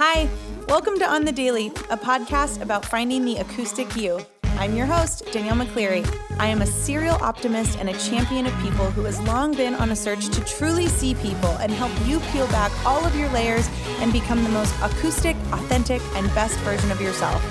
[0.00, 0.28] Hi,
[0.68, 4.20] welcome to On the Daily, a podcast about finding the acoustic you.
[4.44, 6.06] I'm your host, Danielle McCleary.
[6.38, 9.90] I am a serial optimist and a champion of people who has long been on
[9.90, 13.68] a search to truly see people and help you peel back all of your layers
[13.98, 17.42] and become the most acoustic, authentic, and best version of yourself.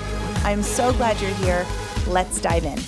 [0.42, 1.66] I'm so glad you're here.
[2.06, 2.78] Let's dive in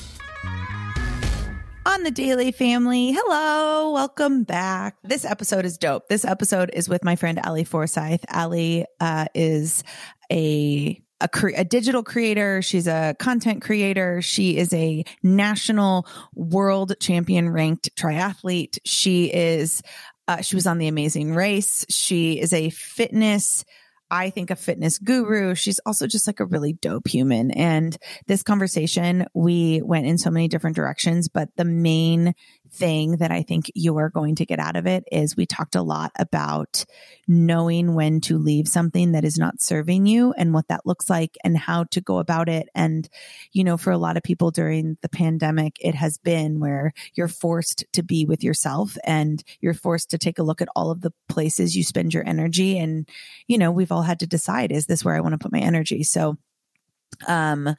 [1.90, 3.10] on the Daily Family.
[3.10, 4.94] Hello, welcome back.
[5.02, 6.06] This episode is dope.
[6.06, 8.24] This episode is with my friend Ali Forsyth.
[8.32, 9.82] Ali uh, is
[10.30, 12.62] a a, cre- a, digital creator.
[12.62, 14.22] She's a content creator.
[14.22, 18.78] She is a national world champion ranked triathlete.
[18.84, 19.82] She is,
[20.28, 21.84] uh, she was on the amazing race.
[21.90, 23.64] She is a fitness
[24.10, 25.54] I think a fitness guru.
[25.54, 27.50] She's also just like a really dope human.
[27.52, 27.96] And
[28.26, 32.34] this conversation, we went in so many different directions, but the main
[32.72, 35.74] thing that I think you are going to get out of it is we talked
[35.74, 36.84] a lot about
[37.26, 41.36] knowing when to leave something that is not serving you and what that looks like
[41.44, 42.68] and how to go about it.
[42.74, 43.08] And,
[43.52, 47.28] you know, for a lot of people during the pandemic, it has been where you're
[47.28, 51.00] forced to be with yourself and you're forced to take a look at all of
[51.00, 52.78] the places you spend your energy.
[52.78, 53.08] And,
[53.46, 55.60] you know, we've all had to decide, is this where I want to put my
[55.60, 56.02] energy?
[56.02, 56.38] So,
[57.26, 57.74] um,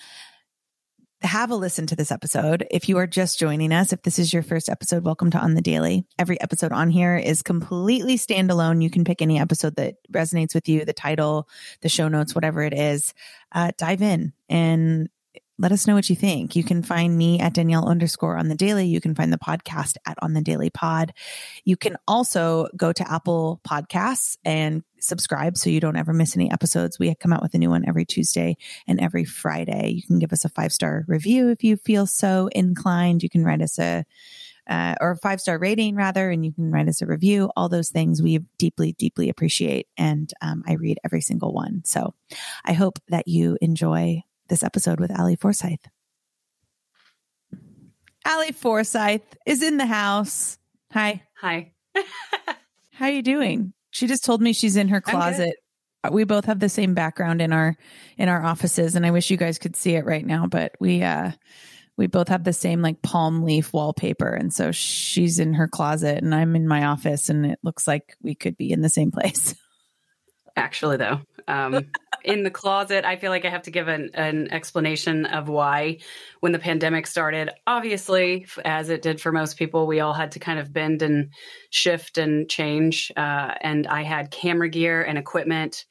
[1.22, 2.66] have a listen to this episode.
[2.72, 5.54] If you are just joining us, if this is your first episode, welcome to On
[5.54, 6.06] the Daily.
[6.18, 8.82] Every episode on here is completely standalone.
[8.82, 11.48] You can pick any episode that resonates with you, the title,
[11.82, 13.14] the show notes, whatever it is.
[13.52, 15.10] Uh, dive in and
[15.62, 16.56] let us know what you think.
[16.56, 18.88] You can find me at Danielle underscore on the daily.
[18.88, 21.14] You can find the podcast at on the daily pod.
[21.64, 26.52] You can also go to Apple podcasts and subscribe so you don't ever miss any
[26.52, 26.98] episodes.
[26.98, 29.92] We come out with a new one every Tuesday and every Friday.
[29.92, 33.22] You can give us a five star review if you feel so inclined.
[33.22, 34.04] You can write us a,
[34.68, 37.52] uh, or five star rating rather, and you can write us a review.
[37.56, 39.88] All those things we deeply, deeply appreciate.
[39.96, 41.84] And um, I read every single one.
[41.86, 42.16] So
[42.66, 45.88] I hope that you enjoy this episode with Ali Forsyth.
[48.28, 50.60] Ali Forsyth is in the house.
[50.92, 51.24] Hi.
[51.40, 51.72] Hi.
[52.92, 53.74] How are you doing?
[53.90, 55.56] She just told me she's in her closet.
[56.12, 57.76] We both have the same background in our
[58.18, 61.02] in our offices and I wish you guys could see it right now, but we
[61.02, 61.32] uh
[61.98, 66.18] we both have the same like palm leaf wallpaper and so she's in her closet
[66.18, 69.12] and I'm in my office and it looks like we could be in the same
[69.18, 69.56] place.
[70.56, 71.88] Actually though, um
[72.24, 73.06] in the closet.
[73.06, 76.00] I feel like I have to give an, an explanation of why
[76.40, 77.50] when the pandemic started.
[77.66, 81.32] Obviously, as it did for most people, we all had to kind of bend and
[81.70, 83.12] shift and change.
[83.16, 85.86] Uh, and I had camera gear and equipment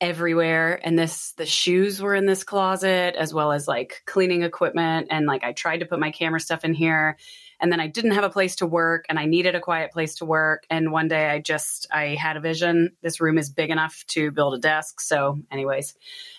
[0.00, 5.08] everywhere and this the shoes were in this closet as well as like cleaning equipment
[5.10, 7.18] and like I tried to put my camera stuff in here
[7.60, 10.16] and then I didn't have a place to work and I needed a quiet place
[10.16, 10.64] to work.
[10.70, 12.96] And one day I just, I had a vision.
[13.02, 15.00] This room is big enough to build a desk.
[15.00, 15.94] So, anyways,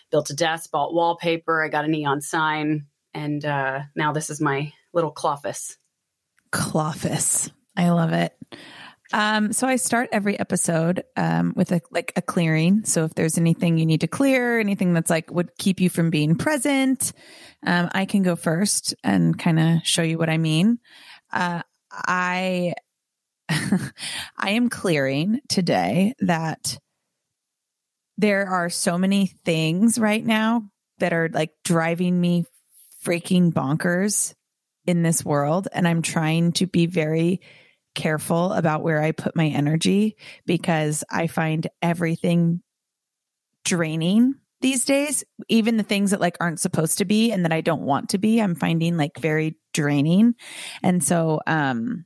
[0.09, 4.41] built a desk, bought wallpaper, I got a neon sign, and uh, now this is
[4.41, 5.77] my little cloffice.
[6.51, 7.49] Cloffice.
[7.77, 8.35] I love it.
[9.13, 12.85] Um, so I start every episode um, with a like a clearing.
[12.85, 16.09] So if there's anything you need to clear, anything that's like would keep you from
[16.09, 17.11] being present,
[17.65, 20.79] um, I can go first and kind of show you what I mean.
[21.31, 21.61] Uh,
[21.91, 22.73] I
[23.49, 26.77] I am clearing today that
[28.17, 32.45] there are so many things right now that are like driving me
[33.03, 34.33] freaking bonkers
[34.85, 37.41] in this world and I'm trying to be very
[37.95, 40.15] careful about where I put my energy
[40.45, 42.61] because I find everything
[43.65, 47.61] draining these days, even the things that like aren't supposed to be and that I
[47.61, 50.35] don't want to be, I'm finding like very draining.
[50.83, 52.05] And so, um,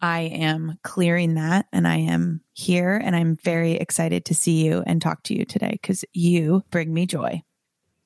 [0.00, 4.82] I am clearing that and I am here and I'm very excited to see you
[4.86, 7.42] and talk to you today because you bring me joy.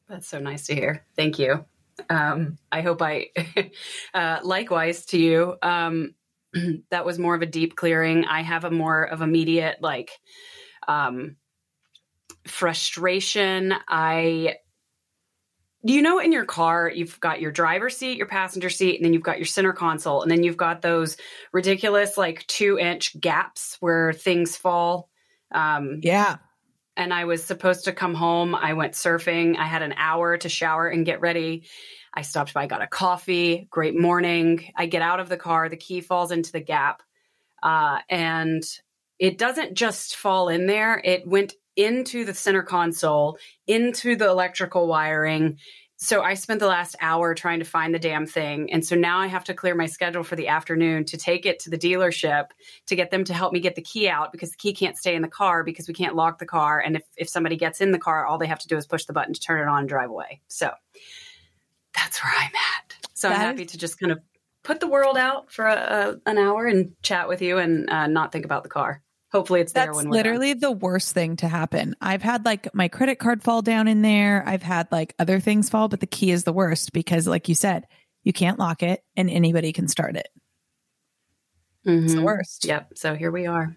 [0.08, 1.04] That's so nice to hear.
[1.16, 1.64] Thank you.
[2.08, 3.30] Um, I hope I,
[4.14, 5.56] uh, likewise to you.
[5.60, 6.14] Um,
[6.90, 8.24] that was more of a deep clearing.
[8.24, 10.12] I have a more of immediate, like,
[10.86, 11.36] um,
[12.48, 13.74] frustration.
[13.88, 14.56] I
[15.82, 19.12] you know in your car you've got your driver seat your passenger seat and then
[19.12, 21.16] you've got your center console and then you've got those
[21.52, 25.08] ridiculous like two inch gaps where things fall?
[25.52, 26.38] Um yeah.
[26.96, 28.54] and i was supposed to come home.
[28.54, 29.56] I went surfing.
[29.56, 31.64] I had an hour to shower and get ready.
[32.12, 33.68] I stopped by got a coffee.
[33.70, 34.72] Great morning.
[34.76, 35.68] I get out of the car.
[35.68, 37.02] The key falls into the gap.
[37.62, 38.64] Uh, and
[39.18, 41.00] it doesn't just fall in there.
[41.02, 45.56] It went into the center console, into the electrical wiring,
[46.00, 48.72] so I spent the last hour trying to find the damn thing.
[48.72, 51.58] And so now I have to clear my schedule for the afternoon to take it
[51.60, 52.50] to the dealership
[52.86, 55.16] to get them to help me get the key out because the key can't stay
[55.16, 56.78] in the car because we can't lock the car.
[56.78, 59.06] And if, if somebody gets in the car, all they have to do is push
[59.06, 60.40] the button to turn it on and drive away.
[60.46, 60.70] So
[61.96, 63.08] that's where I'm at.
[63.14, 64.20] So that I'm happy is- to just kind of
[64.62, 65.74] put the world out for a,
[66.26, 69.60] a, an hour and chat with you and uh, not think about the car hopefully
[69.60, 70.60] it's there That's literally done.
[70.60, 71.94] the worst thing to happen.
[72.00, 74.42] I've had like my credit card fall down in there.
[74.46, 77.54] I've had like other things fall, but the key is the worst because like you
[77.54, 77.86] said,
[78.24, 80.28] you can't lock it and anybody can start it.
[81.86, 82.04] Mm-hmm.
[82.04, 82.26] It's the mm-hmm.
[82.26, 82.64] worst.
[82.64, 82.92] Yep.
[82.96, 83.76] So here we are.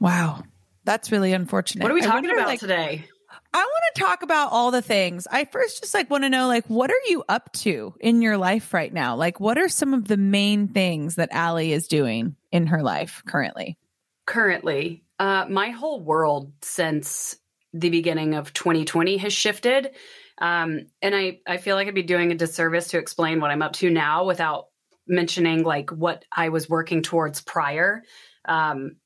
[0.00, 0.42] Wow.
[0.84, 1.82] That's really unfortunate.
[1.82, 3.04] What are we talking wonder, about like, today?
[3.52, 5.26] I want to talk about all the things.
[5.30, 8.36] I first just like want to know like what are you up to in your
[8.36, 9.16] life right now?
[9.16, 13.22] Like what are some of the main things that Ali is doing in her life
[13.26, 13.78] currently?
[14.26, 17.36] Currently, uh, my whole world since
[17.72, 19.90] the beginning of 2020 has shifted.
[20.38, 23.62] Um, and I, I feel like I'd be doing a disservice to explain what I'm
[23.62, 24.66] up to now without
[25.06, 28.02] mentioning like what I was working towards prior.
[28.44, 28.96] Um,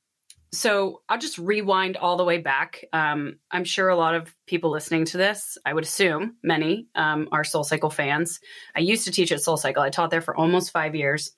[0.53, 2.85] so I'll just rewind all the way back.
[2.93, 7.29] Um, I'm sure a lot of people listening to this, I would assume many um,
[7.31, 8.41] are Soul Cycle fans.
[8.75, 9.83] I used to teach at Soul Cycle.
[9.83, 11.33] I taught there for almost five years.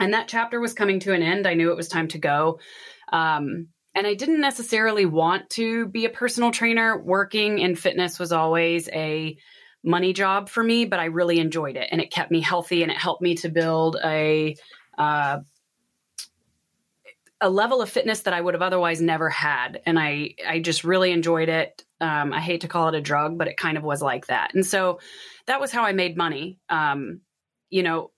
[0.00, 1.48] And that chapter was coming to an end.
[1.48, 2.60] I knew it was time to go.
[3.12, 6.96] Um, and I didn't necessarily want to be a personal trainer.
[6.96, 9.36] Working in fitness was always a
[9.82, 12.92] money job for me, but I really enjoyed it and it kept me healthy and
[12.92, 14.56] it helped me to build a
[14.96, 15.38] uh,
[17.40, 19.80] a level of fitness that I would have otherwise never had.
[19.86, 21.84] And I I just really enjoyed it.
[22.00, 24.54] Um, I hate to call it a drug, but it kind of was like that.
[24.54, 25.00] And so
[25.46, 26.58] that was how I made money.
[26.68, 27.20] Um,
[27.70, 28.10] you know,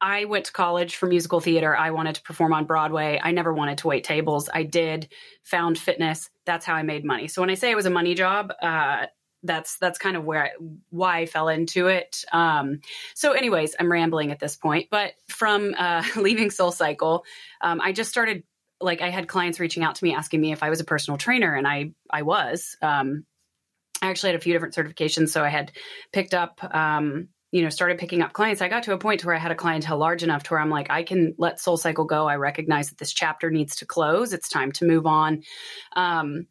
[0.00, 1.76] I went to college for musical theater.
[1.76, 3.20] I wanted to perform on Broadway.
[3.22, 4.48] I never wanted to wait tables.
[4.52, 5.08] I did
[5.44, 6.30] found fitness.
[6.46, 7.28] That's how I made money.
[7.28, 9.06] So when I say it was a money job, uh,
[9.42, 10.50] that's that's kind of where I,
[10.90, 12.24] why I fell into it.
[12.32, 12.80] Um,
[13.14, 14.88] so, anyways, I'm rambling at this point.
[14.90, 17.24] But from uh, leaving Soul Cycle,
[17.60, 18.42] um, I just started
[18.80, 21.18] like I had clients reaching out to me asking me if I was a personal
[21.18, 22.76] trainer, and I I was.
[22.82, 23.24] Um,
[24.02, 25.72] I actually had a few different certifications, so I had
[26.12, 29.34] picked up um, you know, started picking up clients, I got to a point where
[29.34, 32.04] I had a clientele large enough to where I'm like, I can let Soul Cycle
[32.04, 32.28] go.
[32.28, 34.32] I recognize that this chapter needs to close.
[34.32, 35.42] It's time to move on.
[35.96, 36.46] Um,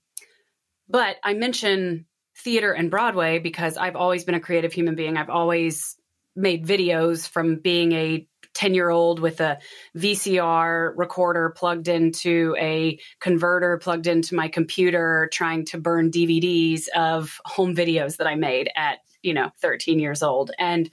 [0.90, 2.06] but I mention
[2.38, 5.18] theater and Broadway because I've always been a creative human being.
[5.18, 5.96] I've always
[6.36, 9.60] made videos from being a 10 year old with a
[9.96, 17.40] VCR recorder plugged into a converter plugged into my computer, trying to burn DVDs of
[17.46, 20.90] home videos that I made at you know 13 years old and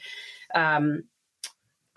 [0.54, 1.02] um,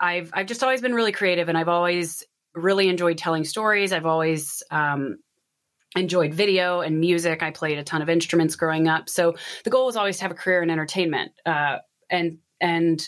[0.00, 2.24] I've I've just always been really creative and I've always
[2.54, 3.92] really enjoyed telling stories.
[3.92, 5.18] I've always um,
[5.94, 7.42] enjoyed video and music.
[7.42, 9.08] I played a ton of instruments growing up.
[9.08, 11.32] So the goal was always to have a career in entertainment.
[11.44, 11.78] Uh,
[12.08, 13.06] and and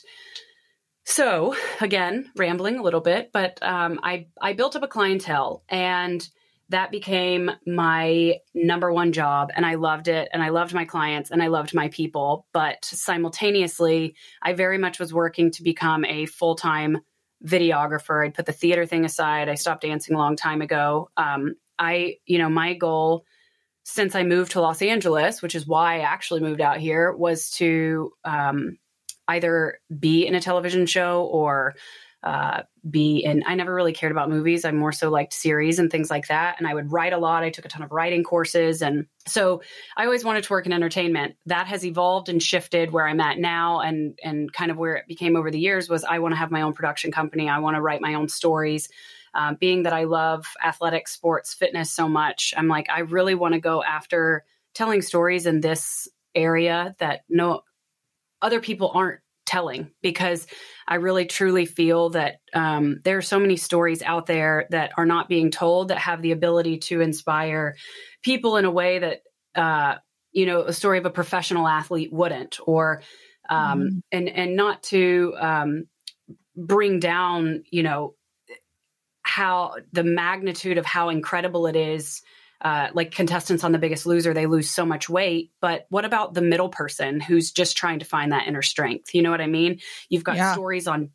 [1.04, 6.26] so again, rambling a little bit, but um, I I built up a clientele and
[6.72, 11.30] that became my number one job and I loved it and I loved my clients
[11.30, 12.46] and I loved my people.
[12.52, 16.98] But simultaneously, I very much was working to become a full time
[17.44, 18.24] videographer.
[18.24, 19.48] I'd put the theater thing aside.
[19.48, 21.10] I stopped dancing a long time ago.
[21.16, 23.24] Um, I, you know, my goal
[23.84, 27.50] since I moved to Los Angeles, which is why I actually moved out here, was
[27.52, 28.78] to um,
[29.28, 31.74] either be in a television show or
[32.22, 34.64] uh, be in i never really cared about movies.
[34.64, 36.56] I more so liked series and things like that.
[36.58, 37.42] And i would write a lot.
[37.42, 38.82] I took a ton of writing courses.
[38.82, 39.62] And so
[39.96, 41.36] i always wanted to work in entertainment.
[41.46, 45.08] That has evolved and shifted where i'm at now and and kind of where it
[45.08, 47.48] became over the years was i want to have my own production company.
[47.48, 48.88] I want to write my own stories.
[49.34, 53.54] Um, being that i love athletics sports fitness so much i'm like i really want
[53.54, 57.62] to go after telling stories in this area that no
[58.42, 60.46] other people aren't telling because
[60.86, 65.06] I really truly feel that um, there are so many stories out there that are
[65.06, 67.76] not being told that have the ability to inspire
[68.22, 69.22] people in a way that
[69.54, 69.96] uh,
[70.32, 73.02] you know a story of a professional athlete wouldn't, or
[73.48, 75.84] um, mm and and not to um,
[76.56, 78.14] bring down you know
[79.22, 82.22] how the magnitude of how incredible it is
[82.62, 85.50] uh, like contestants on The Biggest Loser, they lose so much weight.
[85.60, 89.14] But what about the middle person who's just trying to find that inner strength?
[89.14, 89.80] You know what I mean?
[90.08, 90.52] You've got yeah.
[90.52, 91.10] stories on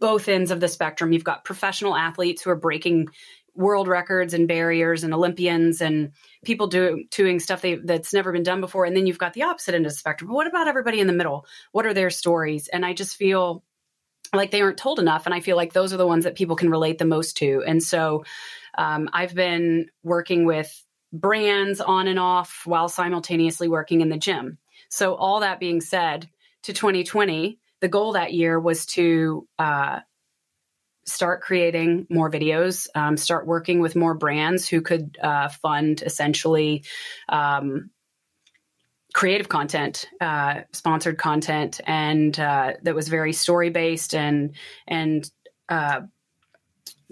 [0.00, 1.12] both ends of the spectrum.
[1.12, 3.08] You've got professional athletes who are breaking
[3.54, 6.12] world records and barriers and Olympians and
[6.44, 8.84] people do, doing stuff they, that's never been done before.
[8.84, 10.28] And then you've got the opposite end of the spectrum.
[10.28, 11.46] But what about everybody in the middle?
[11.72, 12.68] What are their stories?
[12.68, 13.62] And I just feel
[14.32, 15.26] like they aren't told enough.
[15.26, 17.62] And I feel like those are the ones that people can relate the most to.
[17.66, 18.24] And so
[18.80, 20.72] um, I've been working with
[21.12, 24.56] brands on and off while simultaneously working in the gym.
[24.88, 26.28] So, all that being said,
[26.62, 30.00] to 2020, the goal that year was to uh,
[31.04, 36.84] start creating more videos, um, start working with more brands who could uh, fund essentially
[37.28, 37.90] um,
[39.12, 44.54] creative content, uh, sponsored content, and uh, that was very story based and
[44.86, 45.30] and
[45.68, 46.00] uh,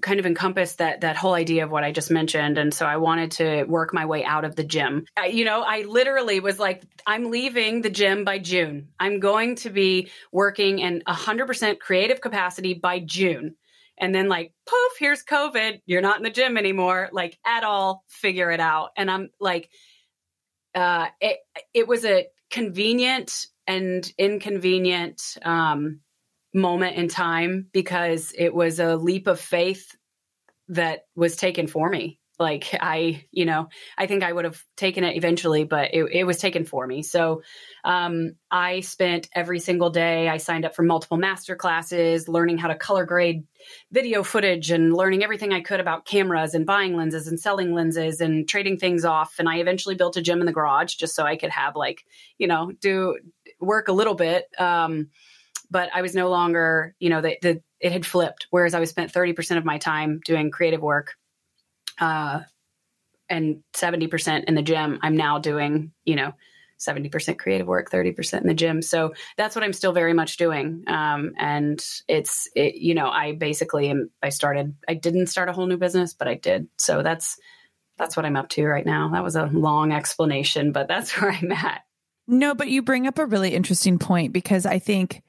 [0.02, 2.58] kind of encompass that that whole idea of what I just mentioned.
[2.58, 5.04] And so I wanted to work my way out of the gym.
[5.16, 8.88] I, you know, I literally was like, I'm leaving the gym by June.
[9.00, 13.56] I'm going to be working in 100% creative capacity by June
[14.00, 18.04] and then like poof here's covid you're not in the gym anymore like at all
[18.08, 19.70] figure it out and i'm like
[20.74, 21.38] uh it
[21.74, 26.00] it was a convenient and inconvenient um
[26.54, 29.94] moment in time because it was a leap of faith
[30.68, 32.18] that was taken for me.
[32.40, 36.24] Like i you know i think i would have taken it eventually but it, it
[36.24, 37.02] was taken for me.
[37.02, 37.42] So
[37.84, 42.68] um, i spent every single day i signed up for multiple master classes learning how
[42.68, 43.42] to color grade
[43.90, 48.20] video footage and learning everything i could about cameras and buying lenses and selling lenses
[48.20, 49.34] and trading things off.
[49.40, 52.04] And i eventually built a gym in the garage just so i could have like
[52.38, 53.18] you know do
[53.60, 54.46] work a little bit.
[54.58, 55.08] Um,
[55.70, 58.90] but i was no longer you know the, the it had flipped whereas i was
[58.90, 61.14] spent 30% of my time doing creative work
[62.00, 62.40] uh,
[63.28, 64.98] and 70% in the gym.
[65.02, 66.32] I'm now doing, you know,
[66.78, 68.82] 70% creative work, 30% in the gym.
[68.82, 70.84] So that's what I'm still very much doing.
[70.86, 75.52] Um, and it's, it, you know, I basically am, I started, I didn't start a
[75.52, 76.68] whole new business, but I did.
[76.78, 77.38] So that's,
[77.98, 79.10] that's what I'm up to right now.
[79.12, 81.82] That was a long explanation, but that's where I'm at.
[82.28, 85.22] No, but you bring up a really interesting point because I think,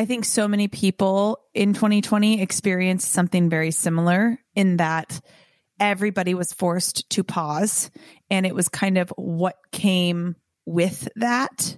[0.00, 5.20] I think so many people in 2020 experienced something very similar in that
[5.78, 7.90] everybody was forced to pause.
[8.30, 11.76] And it was kind of what came with that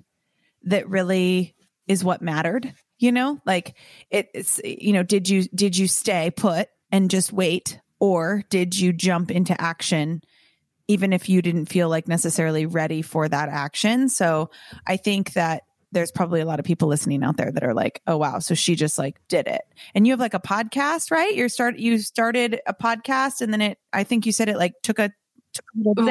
[0.63, 1.57] that really
[1.89, 3.41] is what mattered, you know?
[3.45, 3.75] Like
[4.09, 7.81] it, it's, you know, did you, did you stay put and just wait?
[7.99, 10.23] Or did you jump into action
[10.87, 14.09] even if you didn't feel like necessarily ready for that action?
[14.09, 14.51] So
[14.87, 18.03] I think that there's probably a lot of people listening out there that are like,
[18.07, 19.63] "Oh wow, so she just like did it."
[19.95, 21.35] And you have like a podcast, right?
[21.35, 24.75] You start you started a podcast and then it I think you said it like
[24.83, 25.13] took a
[25.53, 26.09] took a little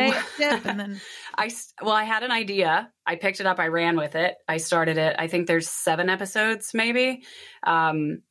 [0.65, 1.01] and then
[1.37, 2.89] I well, I had an idea.
[3.05, 4.35] I picked it up, I ran with it.
[4.47, 5.15] I started it.
[5.17, 7.23] I think there's 7 episodes maybe.
[7.63, 8.21] Um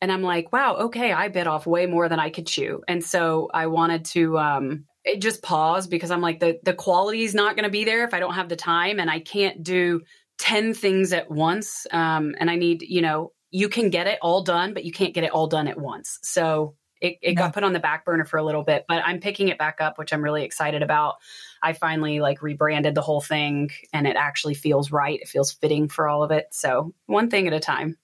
[0.00, 3.02] and I'm like, "Wow, okay, I bit off way more than I could chew." And
[3.02, 7.34] so I wanted to um it just pause because I'm like the the quality is
[7.34, 10.02] not going to be there if I don't have the time and I can't do
[10.38, 11.86] 10 things at once.
[11.90, 15.14] Um, and I need, you know, you can get it all done, but you can't
[15.14, 16.18] get it all done at once.
[16.22, 19.20] So it, it got put on the back burner for a little bit, but I'm
[19.20, 21.16] picking it back up, which I'm really excited about.
[21.62, 25.20] I finally like rebranded the whole thing and it actually feels right.
[25.20, 26.46] It feels fitting for all of it.
[26.50, 27.98] So one thing at a time.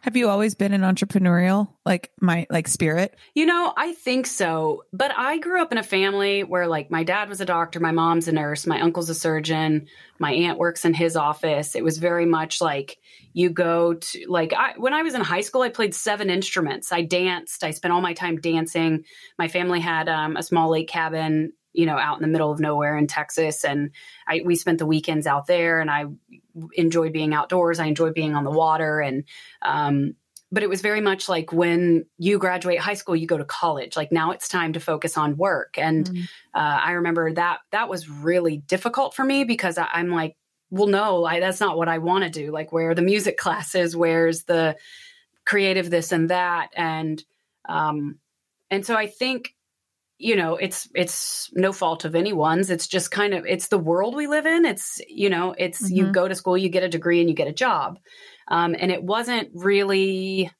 [0.00, 3.14] Have you always been an entrepreneurial like my like spirit?
[3.34, 4.84] You know, I think so.
[4.92, 7.92] But I grew up in a family where like my dad was a doctor, my
[7.92, 9.86] mom's a nurse, my uncle's a surgeon,
[10.18, 11.74] my aunt works in his office.
[11.74, 12.98] It was very much like
[13.32, 16.92] you go to like I, when I was in high school, I played seven instruments.
[16.92, 17.64] I danced.
[17.64, 19.04] I spent all my time dancing.
[19.38, 22.60] My family had um, a small lake cabin you know out in the middle of
[22.60, 23.90] nowhere in Texas and
[24.26, 26.04] I we spent the weekends out there and I
[26.74, 27.78] enjoyed being outdoors.
[27.78, 29.00] I enjoy being on the water.
[29.00, 29.24] And
[29.62, 30.14] um
[30.50, 33.96] but it was very much like when you graduate high school you go to college.
[33.96, 35.78] Like now it's time to focus on work.
[35.78, 36.22] And mm-hmm.
[36.54, 40.36] uh, i remember that that was really difficult for me because I, am like
[40.70, 42.52] well no I, that's not what i want to do.
[42.52, 43.96] Like where are the music classes?
[43.96, 44.76] Where's the
[45.44, 46.68] creative this and that?
[46.74, 47.22] And
[47.68, 48.18] um
[48.70, 49.54] and so i think
[50.18, 52.70] you know it's it's no fault of anyone's.
[52.70, 54.64] It's just kind of it's the world we live in.
[54.64, 55.96] It's you know it's mm-hmm.
[55.96, 57.98] you go to school you get a degree and you get a job.
[58.48, 60.50] Um, and it wasn't really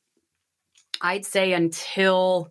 [1.02, 2.50] i'd say until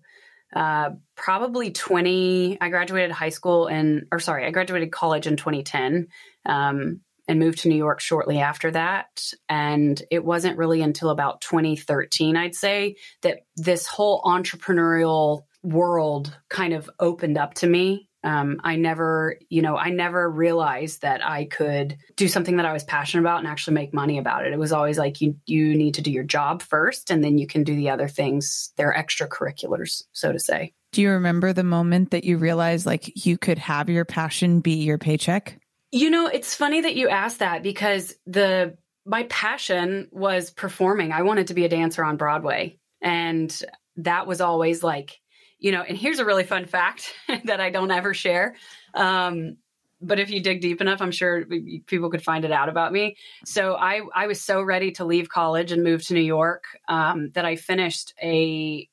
[0.55, 6.07] uh, probably 20 i graduated high school and or sorry i graduated college in 2010
[6.45, 9.21] um, and moved to new york shortly after that.
[9.47, 16.73] And it wasn't really until about 2013 i'd say that this whole entrepreneurial world kind
[16.73, 18.07] of opened up to me.
[18.23, 22.73] Um, I never, you know, I never realized that I could do something that I
[22.73, 24.53] was passionate about and actually make money about it.
[24.53, 27.47] It was always like you you need to do your job first, and then you
[27.47, 28.73] can do the other things.
[28.77, 30.73] They're extracurriculars, so to say.
[30.91, 34.73] Do you remember the moment that you realized like you could have your passion be
[34.73, 35.57] your paycheck?
[35.91, 41.11] You know, it's funny that you asked that because the my passion was performing.
[41.11, 43.63] I wanted to be a dancer on Broadway, and
[43.97, 45.17] that was always like
[45.61, 47.13] you know, and here's a really fun fact
[47.45, 48.55] that I don't ever share.
[48.93, 49.57] Um,
[50.01, 51.45] but if you dig deep enough, I'm sure
[51.85, 53.15] people could find it out about me.
[53.45, 57.29] So I, I was so ready to leave college and move to New York um,
[57.35, 58.89] that I finished a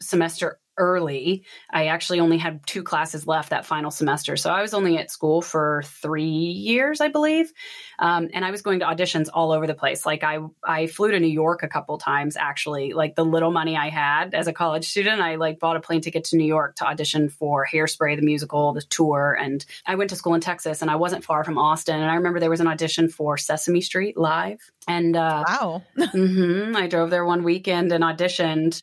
[0.00, 1.44] semester early.
[1.70, 4.36] I actually only had two classes left that final semester.
[4.36, 7.52] So I was only at school for three years, I believe.
[7.98, 10.06] Um, and I was going to auditions all over the place.
[10.06, 12.92] Like I, I flew to New York a couple times, actually.
[12.92, 16.00] Like the little money I had as a college student, I like bought a plane
[16.00, 19.36] ticket to New York to audition for Hairspray, the musical, the tour.
[19.38, 21.96] And I went to school in Texas and I wasn't far from Austin.
[21.96, 24.60] And I remember there was an audition for Sesame Street live.
[24.86, 25.82] And uh, wow.
[25.98, 28.82] mm-hmm, I drove there one weekend and auditioned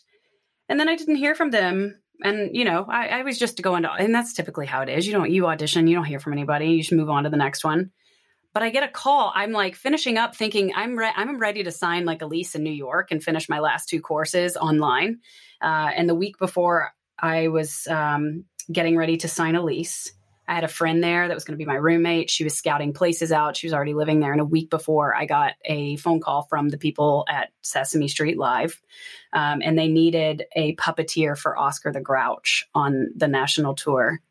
[0.69, 1.99] and then I didn't hear from them.
[2.23, 5.05] And, you know, I, I was just going to, and that's typically how it is.
[5.05, 7.37] You don't, you audition, you don't hear from anybody, you should move on to the
[7.37, 7.91] next one.
[8.53, 9.33] But I get a call.
[9.35, 12.63] I'm like finishing up thinking I'm, re- I'm ready to sign like a lease in
[12.63, 15.19] New York and finish my last two courses online.
[15.61, 20.13] Uh, and the week before I was um, getting ready to sign a lease,
[20.47, 22.29] I had a friend there that was going to be my roommate.
[22.29, 23.57] She was scouting places out.
[23.57, 24.31] She was already living there.
[24.31, 28.37] And a week before, I got a phone call from the people at Sesame Street
[28.37, 28.79] Live.
[29.33, 34.21] Um, and they needed a puppeteer for Oscar the Grouch on the national tour.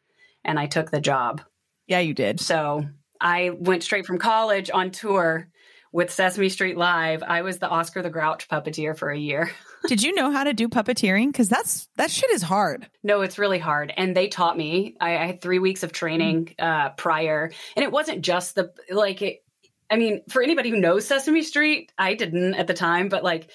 [0.44, 1.42] And I took the job.
[1.87, 2.40] Yeah, you did.
[2.40, 2.87] So
[3.21, 5.49] I went straight from college on tour
[5.94, 7.22] with Sesame Street Live.
[7.22, 9.52] I was the Oscar the Grouch puppeteer for a year.
[9.86, 11.28] Did you know how to do puppeteering?
[11.28, 12.90] Because that's that shit is hard.
[13.04, 14.96] No, it's really hard, and they taught me.
[15.00, 19.22] I, I had three weeks of training uh, prior, and it wasn't just the like.
[19.22, 19.44] It,
[19.88, 23.50] I mean, for anybody who knows Sesame Street, I didn't at the time, but like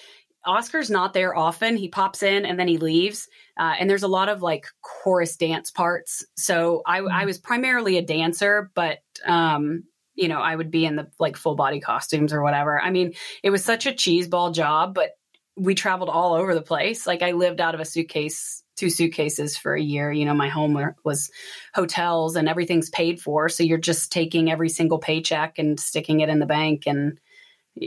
[0.46, 1.76] Oscar's not there often.
[1.76, 3.28] He pops in and then he leaves.
[3.58, 6.24] Uh, and there's a lot of like chorus dance parts.
[6.36, 7.26] So I, I mm-hmm.
[7.26, 9.84] was primarily a dancer, but um,
[10.20, 12.80] you know, I would be in the like full body costumes or whatever.
[12.80, 15.12] I mean, it was such a cheeseball job, but
[15.56, 17.06] we traveled all over the place.
[17.06, 20.12] Like I lived out of a suitcase, two suitcases for a year.
[20.12, 21.30] You know, my home was
[21.74, 23.48] hotels and everything's paid for.
[23.48, 26.84] So you're just taking every single paycheck and sticking it in the bank.
[26.86, 27.18] And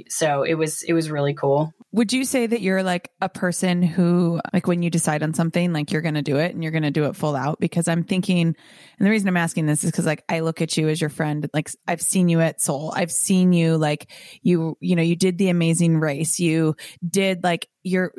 [0.09, 1.71] so it was, it was really cool.
[1.91, 5.73] Would you say that you're like a person who, like, when you decide on something,
[5.73, 7.59] like you're going to do it and you're going to do it full out?
[7.59, 10.75] Because I'm thinking, and the reason I'm asking this is because, like, I look at
[10.75, 11.47] you as your friend.
[11.53, 12.91] Like, I've seen you at Soul.
[12.95, 16.39] I've seen you, like, you, you know, you did the amazing race.
[16.39, 16.75] You
[17.07, 18.11] did, like, you're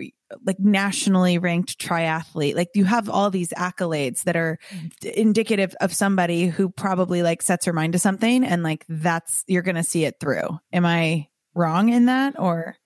[0.44, 2.54] like nationally ranked triathlete.
[2.54, 4.58] Like, you have all these accolades that are
[5.02, 9.62] indicative of somebody who probably, like, sets her mind to something and, like, that's, you're
[9.62, 10.60] going to see it through.
[10.72, 12.76] Am I wrong in that or?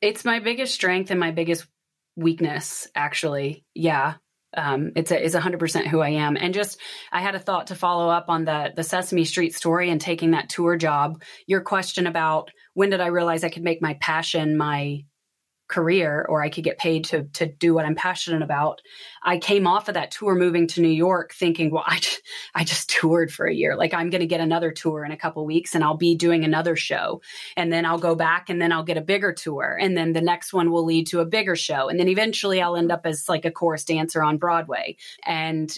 [0.00, 1.66] It's my biggest strength and my biggest
[2.16, 3.64] weakness, actually.
[3.74, 4.14] Yeah.
[4.56, 6.36] Um, it's a, it's hundred percent who I am.
[6.36, 6.78] And just,
[7.12, 10.30] I had a thought to follow up on the, the Sesame Street story and taking
[10.30, 11.22] that tour job.
[11.46, 15.04] Your question about when did I realize I could make my passion my
[15.68, 18.80] career or I could get paid to to do what I'm passionate about.
[19.22, 22.22] I came off of that tour moving to New York thinking, well, I just,
[22.54, 23.76] I just toured for a year.
[23.76, 26.44] Like I'm going to get another tour in a couple weeks and I'll be doing
[26.44, 27.20] another show.
[27.56, 30.20] And then I'll go back and then I'll get a bigger tour and then the
[30.20, 33.28] next one will lead to a bigger show and then eventually I'll end up as
[33.28, 34.96] like a chorus dancer on Broadway.
[35.24, 35.76] And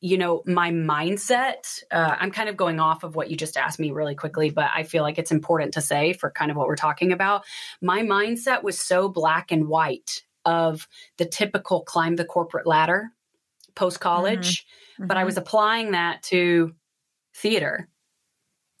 [0.00, 3.78] you know, my mindset, uh, I'm kind of going off of what you just asked
[3.78, 6.66] me really quickly, but I feel like it's important to say for kind of what
[6.66, 7.44] we're talking about.
[7.80, 13.10] My mindset was so black and white of the typical climb the corporate ladder
[13.74, 15.02] post college, mm-hmm.
[15.02, 15.08] mm-hmm.
[15.08, 16.74] but I was applying that to
[17.34, 17.88] theater.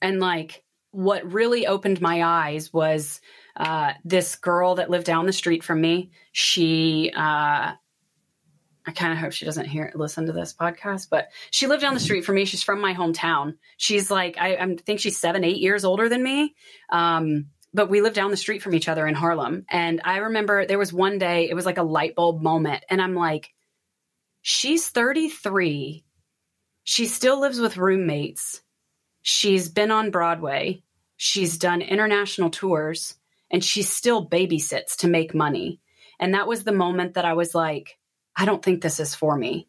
[0.00, 3.20] And like what really opened my eyes was
[3.56, 6.10] uh, this girl that lived down the street from me.
[6.32, 7.72] She, uh,
[8.86, 11.94] I kind of hope she doesn't hear listen to this podcast, but she lived down
[11.94, 12.44] the street from me.
[12.44, 13.56] She's from my hometown.
[13.76, 16.54] She's like I, I think she's seven, eight years older than me.
[16.90, 19.66] Um, but we lived down the street from each other in Harlem.
[19.68, 22.84] And I remember there was one day, it was like a light bulb moment.
[22.88, 23.52] And I'm like,
[24.42, 26.04] she's 33.
[26.84, 28.62] She still lives with roommates.
[29.22, 30.84] She's been on Broadway.
[31.16, 33.16] She's done international tours
[33.50, 35.80] and she still babysits to make money.
[36.20, 37.98] And that was the moment that I was like,
[38.36, 39.68] I don't think this is for me.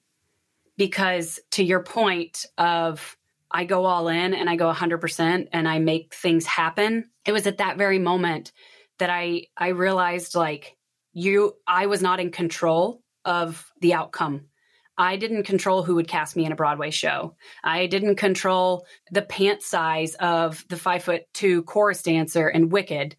[0.78, 3.18] Because to your point of
[3.50, 7.48] I go all in and I go 100% and I make things happen, it was
[7.48, 8.52] at that very moment
[9.00, 10.76] that I I realized like
[11.14, 14.48] you I was not in control of the outcome.
[14.98, 17.36] I didn't control who would cast me in a Broadway show.
[17.64, 23.16] I didn't control the pant size of the five foot two chorus dancer in Wicked.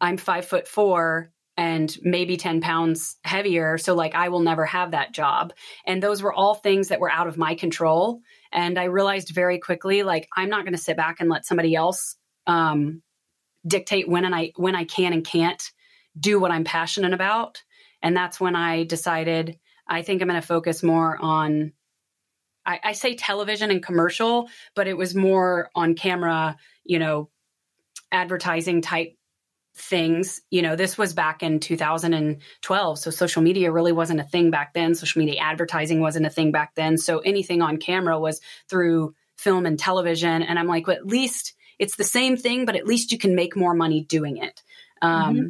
[0.00, 3.78] I'm five foot four and maybe 10 pounds heavier.
[3.78, 5.52] So, like, I will never have that job.
[5.86, 8.20] And those were all things that were out of my control.
[8.52, 11.74] And I realized very quickly, like, I'm not going to sit back and let somebody
[11.74, 13.02] else um,
[13.66, 15.62] dictate when and I when I can and can't
[16.18, 17.62] do what I'm passionate about.
[18.02, 21.72] And that's when I decided I think I'm going to focus more on
[22.66, 27.28] I, I say television and commercial, but it was more on camera, you know,
[28.10, 29.16] advertising type
[29.76, 30.40] things.
[30.50, 32.98] You know, this was back in 2012.
[32.98, 34.94] So social media really wasn't a thing back then.
[34.94, 36.96] Social media advertising wasn't a thing back then.
[36.96, 40.42] So anything on camera was through film and television.
[40.42, 43.34] And I'm like, well, at least it's the same thing, but at least you can
[43.34, 44.62] make more money doing it.
[45.02, 45.48] Um, mm-hmm.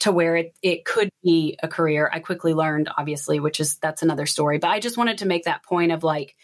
[0.00, 2.08] To where it, it could be a career.
[2.12, 4.58] I quickly learned, obviously, which is that's another story.
[4.58, 6.36] But I just wanted to make that point of like,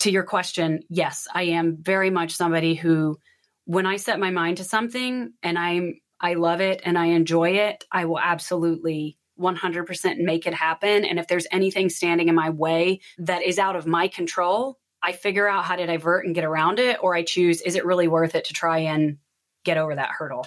[0.00, 3.18] to your question, yes, I am very much somebody who,
[3.66, 7.50] when I set my mind to something and I'm I love it and I enjoy
[7.50, 11.04] it, I will absolutely 100% make it happen.
[11.04, 15.12] And if there's anything standing in my way that is out of my control, I
[15.12, 18.06] figure out how to divert and get around it, or I choose, is it really
[18.06, 19.18] worth it to try and
[19.64, 20.46] get over that hurdle?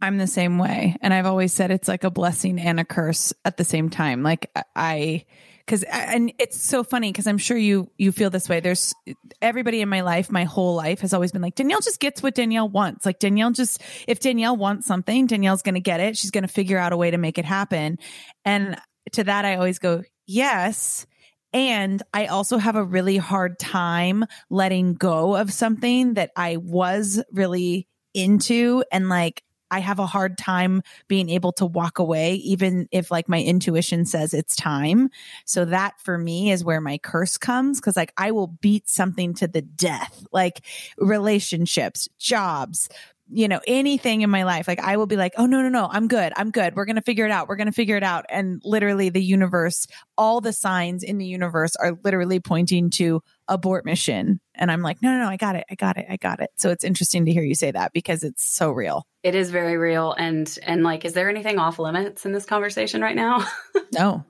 [0.00, 0.96] I'm the same way.
[1.00, 4.22] And I've always said it's like a blessing and a curse at the same time.
[4.22, 5.24] Like I,
[5.66, 8.60] because and it's so funny because I'm sure you you feel this way.
[8.60, 8.94] There's
[9.42, 12.34] everybody in my life, my whole life has always been like Danielle just gets what
[12.34, 13.04] Danielle wants.
[13.04, 16.16] Like Danielle just if Danielle wants something, Danielle's to get it.
[16.16, 17.98] She's to figure out a way to make it happen.
[18.44, 18.76] And
[19.12, 21.06] to that, I always go yes.
[21.52, 27.22] And I also have a really hard time letting go of something that I was
[27.32, 32.88] really into and like I have a hard time being able to walk away, even
[32.92, 35.10] if like my intuition says it's time.
[35.44, 37.80] So that for me is where my curse comes.
[37.80, 40.64] Cause like I will beat something to the death, like
[40.98, 42.88] relationships, jobs,
[43.28, 44.68] you know, anything in my life.
[44.68, 46.32] Like I will be like, oh, no, no, no, I'm good.
[46.36, 46.76] I'm good.
[46.76, 47.48] We're going to figure it out.
[47.48, 48.24] We're going to figure it out.
[48.28, 49.86] And literally the universe,
[50.16, 54.40] all the signs in the universe are literally pointing to abort mission.
[54.54, 55.64] And I'm like, no, no, no, I got it.
[55.70, 56.06] I got it.
[56.08, 56.50] I got it.
[56.56, 59.06] So it's interesting to hear you say that because it's so real.
[59.22, 60.12] It is very real.
[60.12, 63.44] And, and like, is there anything off limits in this conversation right now?
[63.92, 64.24] no.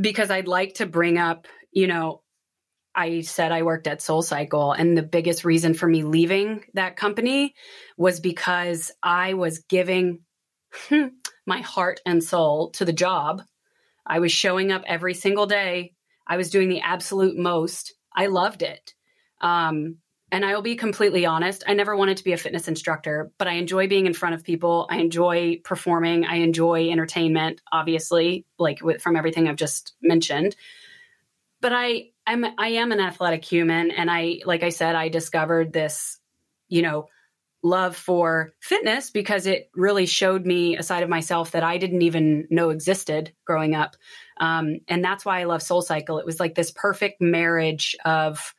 [0.00, 2.22] because I'd like to bring up, you know,
[2.96, 6.96] I said I worked at Soul Cycle, and the biggest reason for me leaving that
[6.96, 7.54] company
[7.98, 10.20] was because I was giving
[11.46, 13.42] my heart and soul to the job.
[14.06, 15.92] I was showing up every single day.
[16.26, 17.94] I was doing the absolute most.
[18.14, 18.94] I loved it.
[19.40, 19.98] Um,
[20.32, 23.46] and I will be completely honest, I never wanted to be a fitness instructor, but
[23.46, 24.88] I enjoy being in front of people.
[24.90, 26.24] I enjoy performing.
[26.24, 30.56] I enjoy entertainment, obviously, like with, from everything I've just mentioned.
[31.60, 35.72] But I I'm I am an athletic human and I like I said I discovered
[35.72, 36.18] this
[36.68, 37.08] you know
[37.62, 42.02] love for fitness because it really showed me a side of myself that I didn't
[42.02, 43.96] even know existed growing up.
[44.38, 46.18] Um, and that's why I love Soul Cycle.
[46.18, 48.54] It was like this perfect marriage of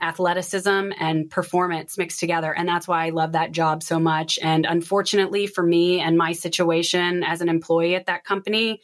[0.00, 2.52] athleticism and performance mixed together.
[2.52, 4.38] And that's why I love that job so much.
[4.40, 8.80] And unfortunately for me and my situation as an employee at that company,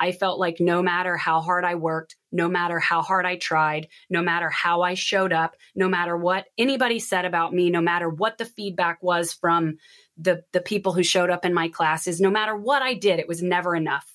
[0.00, 3.88] I felt like no matter how hard I worked, no matter how hard I tried,
[4.10, 8.08] no matter how I showed up, no matter what anybody said about me, no matter
[8.08, 9.76] what the feedback was from
[10.16, 13.28] the the people who showed up in my classes, no matter what I did, it
[13.28, 14.10] was never enough.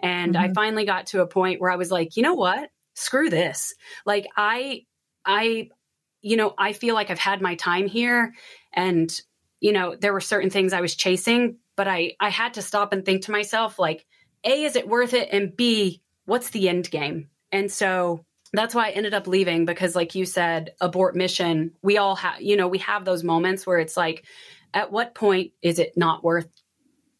[0.00, 0.50] And mm-hmm.
[0.50, 2.70] I finally got to a point where I was like, you know what?
[2.94, 3.74] Screw this.
[4.04, 4.82] Like I
[5.24, 5.70] I
[6.20, 8.32] you know, I feel like I've had my time here
[8.72, 9.10] and
[9.60, 12.92] you know, there were certain things I was chasing, but I I had to stop
[12.92, 14.04] and think to myself like
[14.44, 15.28] a, is it worth it?
[15.32, 17.28] And B, what's the end game?
[17.50, 21.72] And so that's why I ended up leaving because, like you said, abort mission.
[21.82, 24.24] We all have, you know, we have those moments where it's like,
[24.74, 26.48] at what point is it not worth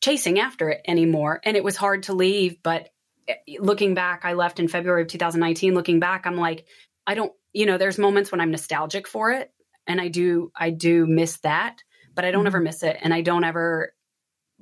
[0.01, 1.41] chasing after it anymore?
[1.45, 2.63] And it was hard to leave.
[2.63, 2.91] But
[3.29, 5.75] eh, looking back, I left in February of 2019.
[5.75, 6.67] Looking back, I'm like,
[7.07, 9.51] I don't, you know, there's moments when I'm nostalgic for it.
[9.87, 11.83] And I do, I do miss that,
[12.15, 12.49] but I don't mm-hmm.
[12.49, 12.99] ever miss it.
[13.01, 13.95] And I don't ever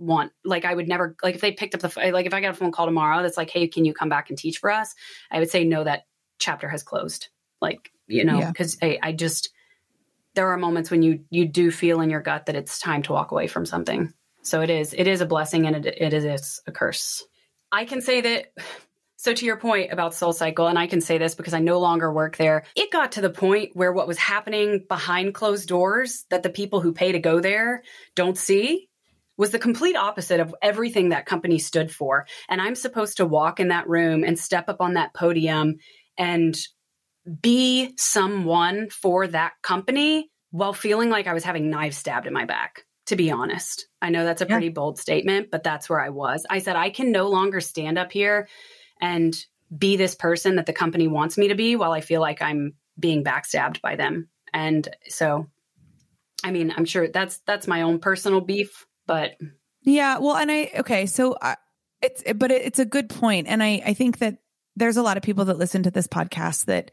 [0.00, 2.50] want like I would never like if they picked up the like if I got
[2.50, 4.94] a phone call tomorrow that's like hey can you come back and teach for us?
[5.30, 6.06] I would say no that
[6.38, 7.28] chapter has closed.
[7.60, 8.88] Like you know because yeah.
[8.88, 9.50] I, I just
[10.34, 13.12] there are moments when you you do feel in your gut that it's time to
[13.12, 14.12] walk away from something.
[14.42, 17.24] So it is it is a blessing and it, it is a curse.
[17.70, 18.52] I can say that
[19.16, 21.78] so to your point about Soul Cycle, and I can say this because I no
[21.78, 26.24] longer work there, it got to the point where what was happening behind closed doors
[26.30, 27.82] that the people who pay to go there
[28.14, 28.88] don't see
[29.40, 32.26] was the complete opposite of everything that company stood for.
[32.50, 35.76] And I'm supposed to walk in that room and step up on that podium
[36.18, 36.54] and
[37.40, 42.44] be someone for that company while feeling like I was having knives stabbed in my
[42.44, 43.88] back, to be honest.
[44.02, 46.44] I know that's a pretty bold statement, but that's where I was.
[46.50, 48.46] I said, I can no longer stand up here
[49.00, 49.34] and
[49.74, 52.74] be this person that the company wants me to be while I feel like I'm
[52.98, 54.28] being backstabbed by them.
[54.52, 55.46] And so
[56.42, 59.32] I mean, I'm sure that's that's my own personal beef but
[59.82, 61.56] yeah, well, and I okay, so I,
[62.00, 64.38] it's but it's a good point, and I I think that
[64.76, 66.92] there's a lot of people that listen to this podcast that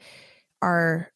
[0.59, 1.11] are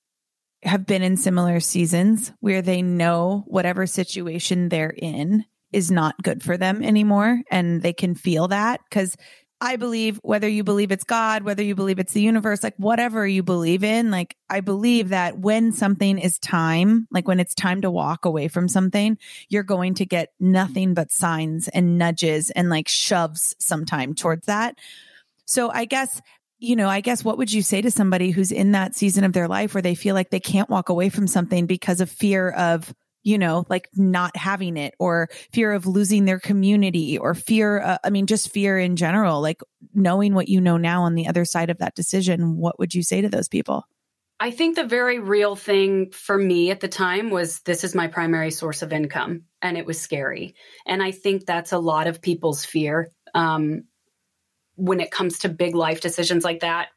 [0.61, 6.43] have been in similar seasons where they know whatever situation they're in is not good
[6.43, 9.17] for them anymore and they can feel that cuz
[9.63, 13.27] I believe whether you believe it's God, whether you believe it's the universe, like whatever
[13.27, 17.81] you believe in, like I believe that when something is time, like when it's time
[17.81, 19.19] to walk away from something,
[19.49, 24.79] you're going to get nothing but signs and nudges and like shoves sometime towards that.
[25.45, 26.19] So I guess
[26.63, 29.33] you know, I guess what would you say to somebody who's in that season of
[29.33, 32.51] their life where they feel like they can't walk away from something because of fear
[32.51, 37.79] of you know, like not having it or fear of losing their community or fear,
[37.79, 39.61] uh, I mean, just fear in general, like
[39.93, 43.03] knowing what you know now on the other side of that decision, what would you
[43.03, 43.83] say to those people?
[44.39, 48.07] I think the very real thing for me at the time was this is my
[48.07, 50.55] primary source of income and it was scary.
[50.87, 53.83] And I think that's a lot of people's fear um,
[54.75, 56.87] when it comes to big life decisions like that,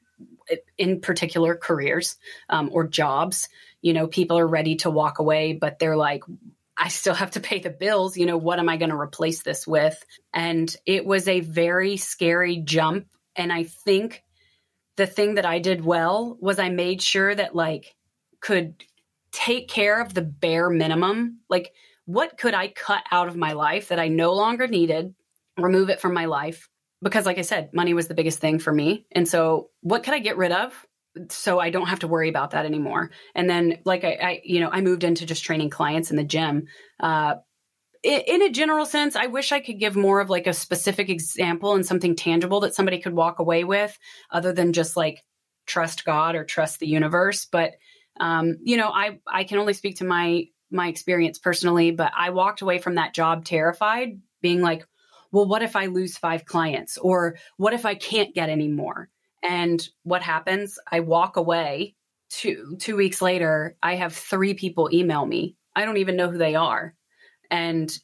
[0.79, 2.17] in particular careers
[2.49, 3.49] um, or jobs
[3.85, 6.25] you know, people are ready to walk away, but they're like,
[6.75, 8.17] I still have to pay the bills.
[8.17, 10.03] You know, what am I going to replace this with?
[10.33, 13.07] And it was a very scary jump.
[13.37, 14.25] And I think
[14.97, 17.95] the thing that I did well was I made sure that, like,
[18.41, 18.83] could
[19.33, 21.41] take care of the bare minimum.
[21.51, 21.75] Like,
[22.07, 25.15] what could I cut out of my life that I no longer needed,
[25.59, 26.71] remove it from my life?
[27.03, 29.05] Because, like I said, money was the biggest thing for me.
[29.13, 30.87] And so, what could I get rid of?
[31.29, 33.11] So I don't have to worry about that anymore.
[33.35, 36.25] And then, like I, I you know, I moved into just training clients in the
[36.25, 36.67] gym.
[37.01, 37.37] Uh,
[38.03, 41.75] in, a general sense, I wish I could give more of like a specific example
[41.75, 43.99] and something tangible that somebody could walk away with,
[44.31, 45.25] other than just like
[45.67, 47.47] trust God or trust the universe.
[47.51, 47.73] But
[48.21, 52.31] um, you know, I I can only speak to my my experience personally, but I
[52.31, 54.87] walked away from that job terrified, being like,
[55.33, 59.09] well, what if I lose five clients, or what if I can't get any more?
[59.45, 60.79] And what happens?
[60.91, 61.95] I walk away.
[62.31, 65.57] Two two weeks later, I have three people email me.
[65.77, 66.95] I don't even know who they are,
[67.51, 67.97] and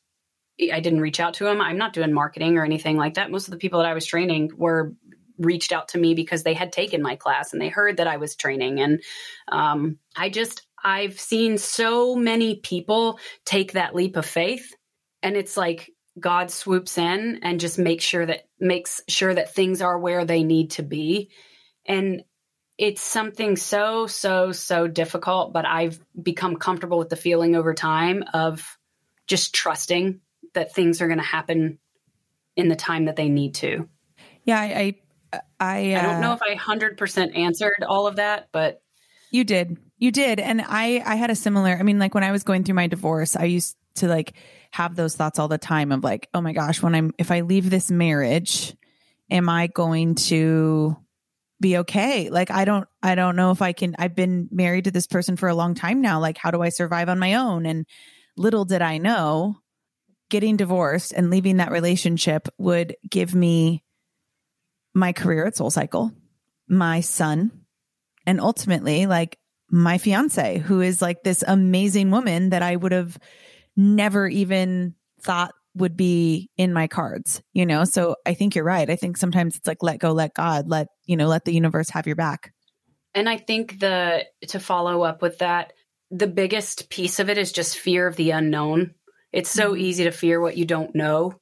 [0.73, 1.61] I didn't reach out to them.
[1.61, 3.31] I'm not doing marketing or anything like that.
[3.31, 4.95] Most of the people that I was training were
[5.39, 8.19] reached out to me because they had taken my class and they heard that I
[8.19, 8.81] was training.
[8.81, 9.03] And
[9.49, 14.75] um, I just I've seen so many people take that leap of faith,
[15.23, 19.83] and it's like God swoops in and just makes sure that makes sure that things
[19.83, 21.31] are where they need to be.
[21.87, 22.23] And
[22.79, 28.25] it's something so so so difficult, but I've become comfortable with the feeling over time
[28.33, 28.79] of
[29.27, 30.21] just trusting
[30.55, 31.79] that things are going to happen
[32.57, 33.89] in the time that they need to.
[34.45, 34.97] Yeah, I
[35.33, 38.83] I I, uh, I don't know uh, if I 100% answered all of that, but
[39.31, 39.77] you did.
[39.99, 40.41] You did.
[40.41, 42.87] And I I had a similar I mean like when I was going through my
[42.87, 44.35] divorce, I used to like
[44.71, 47.41] have those thoughts all the time of like, oh my gosh, when I'm, if I
[47.41, 48.75] leave this marriage,
[49.31, 50.97] am I going to
[51.61, 52.31] be okay?
[52.31, 55.37] Like, I don't, I don't know if I can, I've been married to this person
[55.37, 56.21] for a long time now.
[56.21, 57.67] Like, how do I survive on my own?
[57.67, 57.85] And
[58.37, 59.57] little did I know
[60.31, 63.85] getting divorced and leaving that relationship would give me
[64.95, 66.13] my career at Soul Cycle,
[66.69, 67.51] my son,
[68.27, 69.39] and ultimately like
[69.71, 73.19] my fiance, who is like this amazing woman that I would have
[73.81, 77.85] never even thought would be in my cards, you know?
[77.85, 78.91] So I think you're right.
[78.91, 81.91] I think sometimes it's like, let go, let God, let, you know, let the universe
[81.91, 82.53] have your back.
[83.15, 85.73] And I think the, to follow up with that,
[86.11, 88.95] the biggest piece of it is just fear of the unknown.
[89.33, 89.81] It's so mm-hmm.
[89.81, 91.41] easy to fear what you don't know.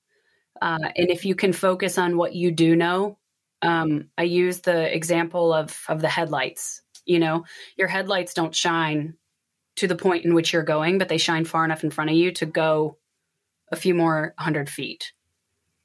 [0.60, 3.18] Uh, and if you can focus on what you do know,
[3.62, 6.82] um, I use the example of of the headlights.
[7.04, 7.44] You know,
[7.76, 9.14] your headlights don't shine
[9.78, 12.16] to the point in which you're going, but they shine far enough in front of
[12.16, 12.98] you to go
[13.70, 15.12] a few more hundred feet.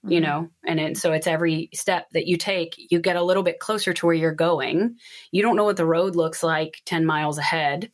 [0.03, 0.11] Mm-hmm.
[0.11, 3.43] You know, and it, so it's every step that you take, you get a little
[3.43, 4.97] bit closer to where you're going.
[5.31, 7.91] You don't know what the road looks like 10 miles ahead,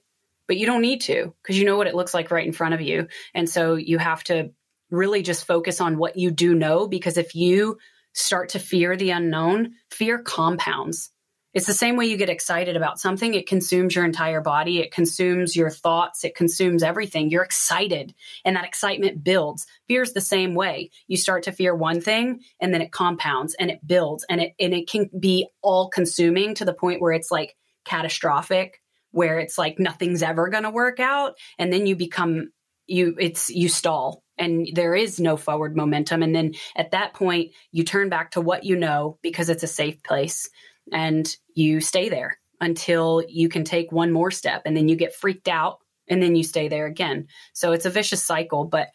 [0.47, 2.73] but you don't need to because you know what it looks like right in front
[2.73, 3.07] of you.
[3.35, 4.51] And so you have to
[4.89, 7.77] really just focus on what you do know because if you
[8.13, 11.11] start to fear the unknown, fear compounds.
[11.59, 13.33] It's the same way you get excited about something.
[13.33, 14.79] It consumes your entire body.
[14.79, 16.23] It consumes your thoughts.
[16.23, 17.29] It consumes everything.
[17.29, 19.67] You're excited and that excitement builds.
[19.85, 20.89] Fear's the same way.
[21.07, 24.53] You start to fear one thing and then it compounds and it builds and it,
[24.57, 29.57] and it can be all consuming to the point where it's like catastrophic, where it's
[29.57, 31.33] like nothing's ever going to work out.
[31.57, 32.53] And then you become,
[32.87, 36.23] you, it's, you stall and there is no forward momentum.
[36.23, 39.67] And then at that point, you turn back to what you know because it's a
[39.67, 40.49] safe place
[40.91, 45.15] and you stay there until you can take one more step and then you get
[45.15, 47.27] freaked out and then you stay there again.
[47.53, 48.89] So it's a vicious cycle, but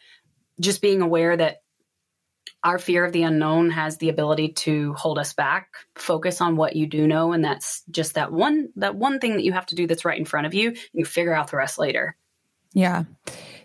[0.59, 1.57] just being aware that
[2.63, 6.75] our fear of the unknown has the ability to hold us back focus on what
[6.75, 9.75] you do know and that's just that one that one thing that you have to
[9.75, 12.15] do that's right in front of you you figure out the rest later.
[12.73, 13.05] Yeah.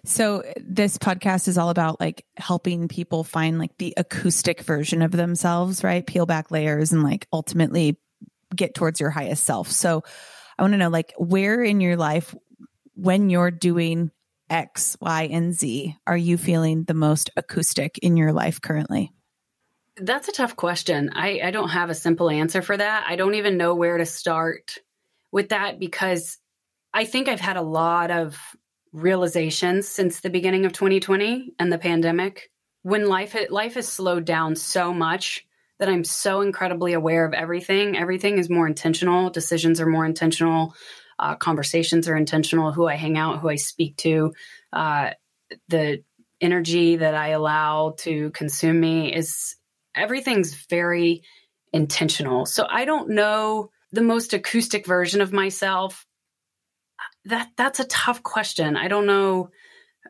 [0.05, 5.13] So this podcast is all about like helping people find like the acoustic version of
[5.13, 6.07] themselves right?
[6.07, 7.99] Peel back layers and like ultimately
[8.55, 10.03] get towards your highest self so
[10.59, 12.35] i want to know like where in your life
[12.95, 14.11] when you're doing
[14.51, 19.13] X, Y, and Z are you feeling the most acoustic in your life currently?
[19.97, 21.11] That's a tough question.
[21.15, 23.05] I, I don't have a simple answer for that.
[23.07, 24.79] I don't even know where to start
[25.31, 26.39] with that because
[26.93, 28.39] I think I've had a lot of
[28.93, 32.51] realizations since the beginning of 2020 and the pandemic.
[32.83, 35.47] When life life has slowed down so much
[35.81, 37.97] that I'm so incredibly aware of everything.
[37.97, 39.31] Everything is more intentional.
[39.31, 40.75] Decisions are more intentional
[41.21, 44.33] uh, conversations are intentional, who I hang out, who I speak to,
[44.73, 45.11] uh,
[45.69, 46.03] the
[46.41, 49.57] energy that I allow to consume me is
[49.95, 51.23] everything's very
[51.73, 52.47] intentional.
[52.47, 56.07] So I don't know the most acoustic version of myself.
[57.27, 58.77] That that's a tough question.
[58.77, 59.51] I don't know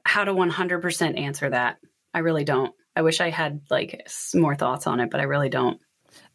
[0.05, 1.79] how to 100% answer that.
[2.15, 2.73] I really don't.
[2.97, 5.81] I wish I had like more thoughts on it, but I really don't.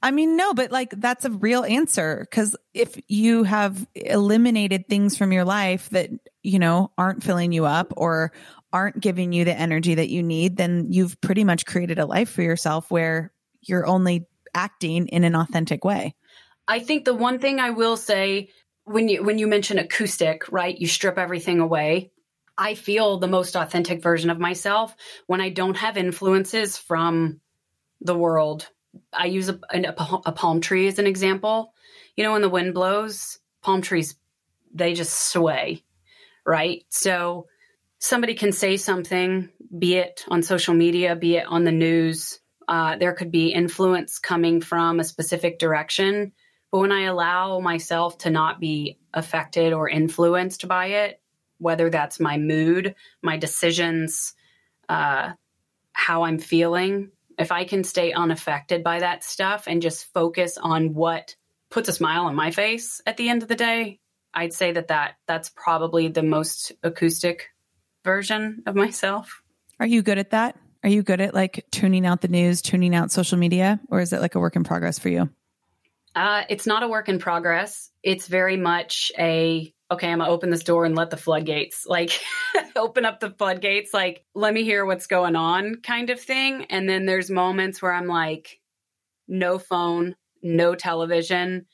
[0.01, 5.17] I mean, no, but like that's a real answer because if you have eliminated things
[5.17, 6.11] from your life that,
[6.43, 8.31] you know, aren't filling you up or
[8.71, 12.29] aren't giving you the energy that you need, then you've pretty much created a life
[12.29, 16.15] for yourself where you're only acting in an authentic way.
[16.67, 18.49] I think the one thing I will say
[18.85, 20.77] when you when you mention acoustic, right?
[20.77, 22.11] You strip everything away.
[22.57, 24.95] I feel the most authentic version of myself
[25.27, 27.41] when I don't have influences from
[28.01, 28.69] the world
[29.13, 31.73] I use a, a, a palm tree as an example.
[32.15, 34.15] You know, when the wind blows, palm trees,
[34.73, 35.83] they just sway,
[36.45, 36.85] right?
[36.89, 37.47] So
[37.99, 42.39] somebody can say something, be it on social media, be it on the news.
[42.67, 46.31] Uh, there could be influence coming from a specific direction.
[46.71, 51.21] But when I allow myself to not be affected or influenced by it,
[51.57, 54.33] whether that's my mood, my decisions,
[54.89, 55.31] uh,
[55.93, 60.93] how I'm feeling, if I can stay unaffected by that stuff and just focus on
[60.93, 61.35] what
[61.69, 63.99] puts a smile on my face at the end of the day,
[64.33, 67.49] I'd say that, that that's probably the most acoustic
[68.03, 69.41] version of myself.
[69.79, 70.57] Are you good at that?
[70.83, 74.13] Are you good at like tuning out the news, tuning out social media, or is
[74.13, 75.29] it like a work in progress for you?
[76.15, 77.89] Uh, it's not a work in progress.
[78.03, 82.11] It's very much a okay, I'm gonna open this door and let the floodgates like
[82.75, 86.65] open up the floodgates, like let me hear what's going on kind of thing.
[86.69, 88.59] And then there's moments where I'm like,
[89.27, 91.65] no phone, no television.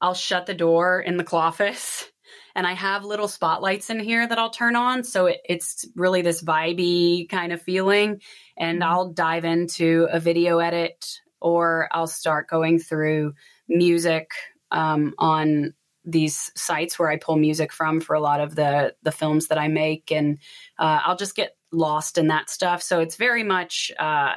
[0.00, 2.04] I'll shut the door in the office
[2.54, 5.04] and I have little spotlights in here that I'll turn on.
[5.04, 8.20] So it, it's really this vibey kind of feeling.
[8.58, 8.90] And mm-hmm.
[8.90, 13.34] I'll dive into a video edit or I'll start going through
[13.68, 14.30] music
[14.70, 15.74] um, on
[16.06, 19.58] these sites where I pull music from for a lot of the the films that
[19.58, 20.38] I make, and
[20.78, 22.82] uh, I'll just get lost in that stuff.
[22.82, 24.34] So it's very much uh,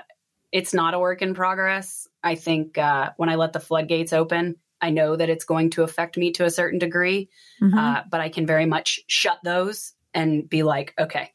[0.51, 2.07] it's not a work in progress.
[2.23, 5.83] I think uh, when I let the floodgates open, I know that it's going to
[5.83, 7.29] affect me to a certain degree,
[7.61, 7.77] mm-hmm.
[7.77, 11.31] Uh, but I can very much shut those and be like, okay,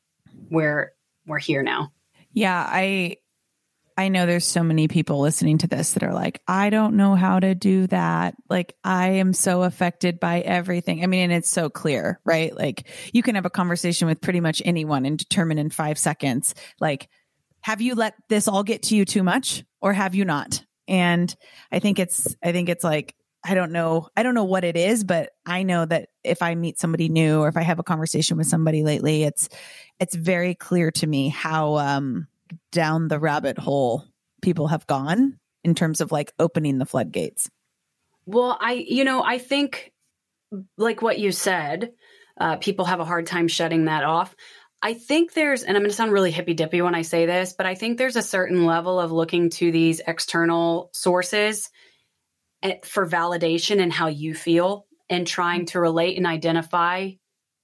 [0.51, 0.93] we're
[1.27, 1.93] we're here now.
[2.33, 3.19] Yeah, I
[3.97, 7.15] I know there's so many people listening to this that are like, I don't know
[7.15, 8.35] how to do that.
[8.49, 11.03] Like, I am so affected by everything.
[11.03, 12.55] I mean, and it's so clear, right?
[12.57, 16.55] Like, you can have a conversation with pretty much anyone and determine in five seconds,
[16.81, 17.09] like,
[17.61, 20.63] have you let this all get to you too much or have you not?
[20.87, 21.35] And
[21.73, 24.77] I think it's, I think it's like, I don't know, I don't know what it
[24.77, 27.85] is, but I know that if I meet somebody new or if I have a
[27.85, 29.49] conversation with somebody lately, it's,
[30.01, 32.27] it's very clear to me how, um,
[32.73, 34.05] down the rabbit hole
[34.43, 37.49] people have gone in terms of like opening the floodgates?
[38.27, 39.93] Well, I, you know, I think
[40.77, 41.93] like what you said,
[42.39, 44.35] uh, people have a hard time shutting that off.
[44.83, 47.55] I think there's, and I'm going to sound really hippy dippy when I say this,
[47.57, 51.71] but I think there's a certain level of looking to these external sources
[52.63, 57.13] eh, for validation and how you feel and trying to relate and identify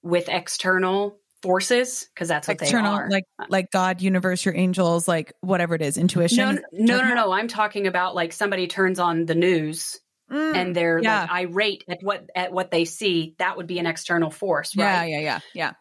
[0.01, 3.09] with external forces because that's what External, they are.
[3.09, 6.63] Like like God, universe, your angels, like whatever it is, intuition.
[6.71, 7.31] No, no, no, no.
[7.31, 9.99] I'm talking about like somebody turns on the news
[10.31, 11.21] mm, and they're yeah.
[11.21, 13.35] like irate at what at what they see.
[13.39, 15.05] That would be an external force, right?
[15.07, 15.71] Yeah, yeah, yeah, yeah.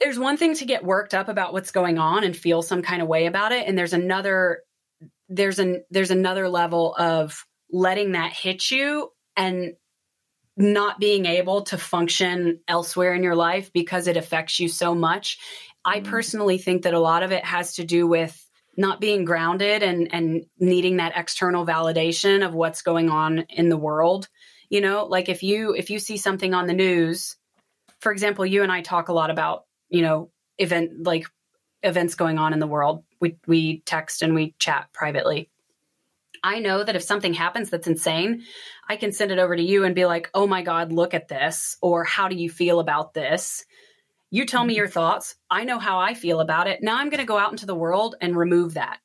[0.00, 3.02] There's one thing to get worked up about what's going on and feel some kind
[3.02, 4.62] of way about it, and there's another
[5.28, 9.74] there's an there's another level of letting that hit you and
[10.58, 15.38] not being able to function elsewhere in your life because it affects you so much.
[15.84, 16.10] I mm-hmm.
[16.10, 18.44] personally think that a lot of it has to do with
[18.78, 23.76] not being grounded and and needing that external validation of what's going on in the
[23.76, 24.28] world
[24.70, 27.36] you know like if you if you see something on the news
[28.00, 31.26] for example you and i talk a lot about you know event like
[31.82, 35.50] events going on in the world we we text and we chat privately
[36.42, 38.42] i know that if something happens that's insane
[38.88, 41.28] i can send it over to you and be like oh my god look at
[41.28, 43.64] this or how do you feel about this
[44.30, 44.78] you tell me mm-hmm.
[44.78, 45.36] your thoughts.
[45.50, 46.82] I know how I feel about it.
[46.82, 48.98] Now I'm going to go out into the world and remove that.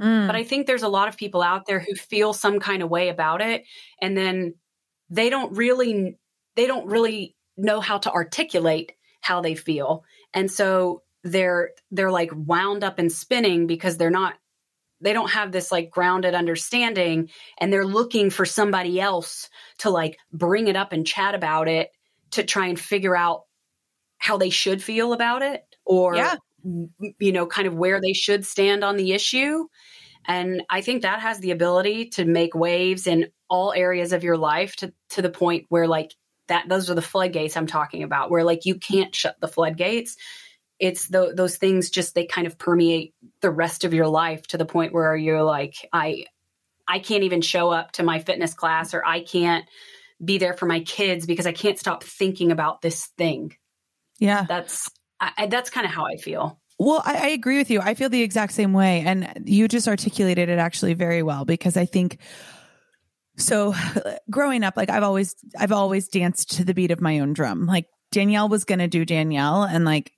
[0.00, 0.26] Mm.
[0.26, 2.90] But I think there's a lot of people out there who feel some kind of
[2.90, 3.64] way about it
[4.00, 4.54] and then
[5.10, 6.16] they don't really
[6.56, 10.04] they don't really know how to articulate how they feel.
[10.32, 14.34] And so they're they're like wound up and spinning because they're not
[15.00, 19.48] they don't have this like grounded understanding and they're looking for somebody else
[19.78, 21.90] to like bring it up and chat about it
[22.32, 23.44] to try and figure out
[24.18, 26.34] how they should feel about it or yeah.
[27.18, 29.66] you know kind of where they should stand on the issue
[30.26, 34.36] and i think that has the ability to make waves in all areas of your
[34.36, 36.14] life to to the point where like
[36.48, 40.16] that those are the floodgates i'm talking about where like you can't shut the floodgates
[40.80, 44.58] it's the, those things just they kind of permeate the rest of your life to
[44.58, 46.24] the point where you're like i
[46.88, 49.66] i can't even show up to my fitness class or i can't
[50.24, 53.54] be there for my kids because i can't stop thinking about this thing
[54.20, 54.44] yeah.
[54.46, 56.60] That's I, that's kind of how I feel.
[56.78, 57.80] Well, I, I, agree with you.
[57.80, 59.02] I feel the exact same way.
[59.04, 62.18] And you just articulated it actually very well because I think
[63.36, 63.74] so
[64.30, 67.66] growing up, like I've always I've always danced to the beat of my own drum.
[67.66, 70.12] Like Danielle was gonna do Danielle and like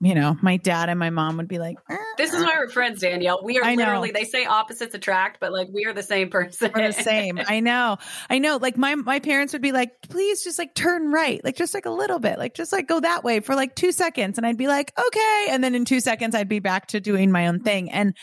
[0.00, 1.76] you know, my dad and my mom would be like,
[2.16, 3.40] "This is why we're friends, Danielle.
[3.42, 6.70] We are I literally they say opposites attract, but like we are the same person.
[6.72, 7.40] We're the same.
[7.46, 7.96] I know.
[8.30, 8.58] I know.
[8.58, 11.84] Like my my parents would be like, "Please just like turn right, like just like
[11.84, 14.56] a little bit, like just like go that way for like 2 seconds." And I'd
[14.56, 17.60] be like, "Okay." And then in 2 seconds I'd be back to doing my own
[17.60, 17.90] thing.
[17.90, 18.16] And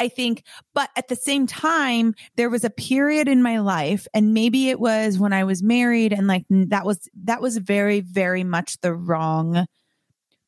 [0.00, 0.42] I think
[0.74, 4.80] but at the same time, there was a period in my life and maybe it
[4.80, 8.92] was when I was married and like that was that was very very much the
[8.92, 9.66] wrong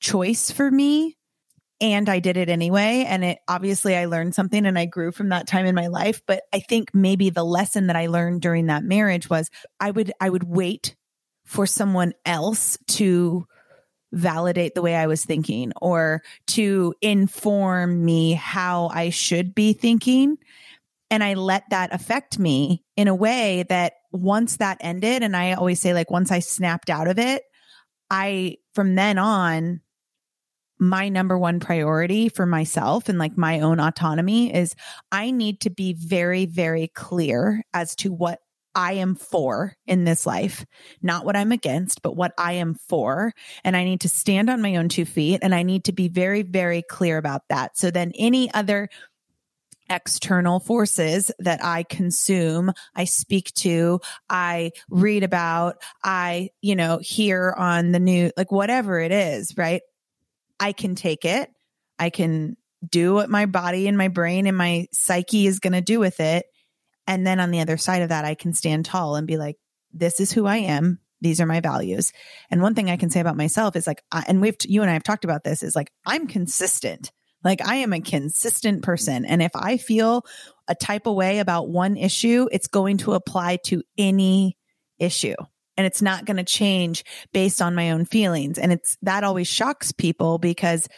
[0.02, 1.16] choice for me
[1.80, 3.04] and I did it anyway.
[3.08, 6.22] And it obviously I learned something and I grew from that time in my life.
[6.26, 9.50] But I think maybe the lesson that I learned during that marriage was
[9.80, 10.94] I would, I would wait
[11.44, 13.46] for someone else to
[14.12, 20.36] validate the way I was thinking or to inform me how I should be thinking.
[21.10, 25.54] And I let that affect me in a way that once that ended, and I
[25.54, 27.42] always say, like, once I snapped out of it,
[28.08, 29.80] I, from then on,
[30.82, 34.74] my number one priority for myself and like my own autonomy is
[35.12, 38.40] I need to be very, very clear as to what
[38.74, 40.66] I am for in this life,
[41.00, 43.32] not what I'm against, but what I am for.
[43.62, 46.08] And I need to stand on my own two feet and I need to be
[46.08, 47.78] very, very clear about that.
[47.78, 48.88] So then any other
[49.88, 57.54] external forces that I consume, I speak to, I read about, I, you know, hear
[57.56, 59.82] on the news, like whatever it is, right?
[60.58, 61.50] I can take it.
[61.98, 62.56] I can
[62.88, 66.20] do what my body and my brain and my psyche is going to do with
[66.20, 66.46] it.
[67.06, 69.56] And then on the other side of that, I can stand tall and be like,
[69.92, 70.98] this is who I am.
[71.20, 72.12] These are my values.
[72.50, 74.90] And one thing I can say about myself is like, I, and we've, you and
[74.90, 77.12] I have talked about this is like, I'm consistent.
[77.44, 79.24] Like I am a consistent person.
[79.24, 80.24] And if I feel
[80.66, 84.56] a type of way about one issue, it's going to apply to any
[84.98, 85.34] issue
[85.76, 88.58] and it's not going to change based on my own feelings.
[88.58, 90.88] And it's that always shocks people because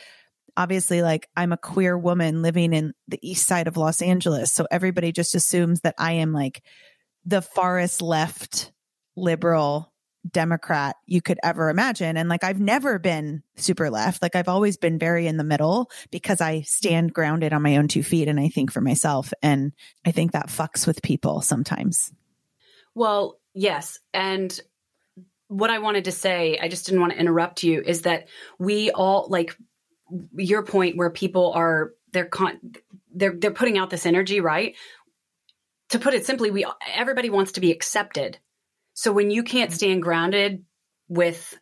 [0.57, 4.53] obviously like I'm a queer woman living in the east side of Los Angeles.
[4.53, 6.62] So everybody just assumes that I am like
[7.25, 8.72] the farthest left
[9.16, 9.93] liberal
[10.31, 12.16] Democrat you could ever imagine.
[12.16, 14.22] And like I've never been super left.
[14.22, 17.89] Like I've always been very in the middle because I stand grounded on my own
[17.89, 19.33] two feet and I think for myself.
[19.43, 19.72] And
[20.07, 22.12] I think that fucks with people sometimes.
[22.95, 24.01] Well, Yes.
[24.13, 24.59] And
[25.49, 28.29] what I wanted to say, I just didn't want to interrupt you, is that
[28.59, 29.57] we all like
[30.37, 32.61] your point where people are they're con-
[33.15, 34.75] they're they're putting out this energy, right?
[35.91, 38.39] To put it simply, we everybody wants to be accepted.
[38.95, 39.77] So when you can't mm-hmm.
[39.77, 40.65] stand grounded
[41.09, 41.59] with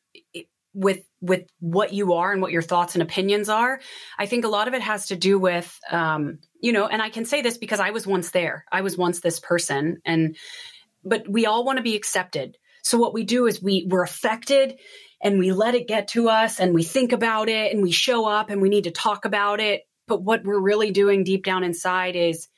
[0.74, 3.80] with with what you are and what your thoughts and opinions are,
[4.18, 7.10] I think a lot of it has to do with um, you know, and I
[7.10, 8.64] can say this because I was once there.
[8.70, 10.36] I was once this person and
[11.04, 12.56] but we all want to be accepted.
[12.82, 14.78] So what we do is we we're affected
[15.22, 18.26] and we let it get to us and we think about it and we show
[18.26, 19.82] up and we need to talk about it.
[20.08, 22.48] But what we're really doing deep down inside is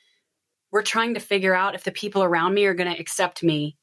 [0.71, 3.77] we're trying to figure out if the people around me are going to accept me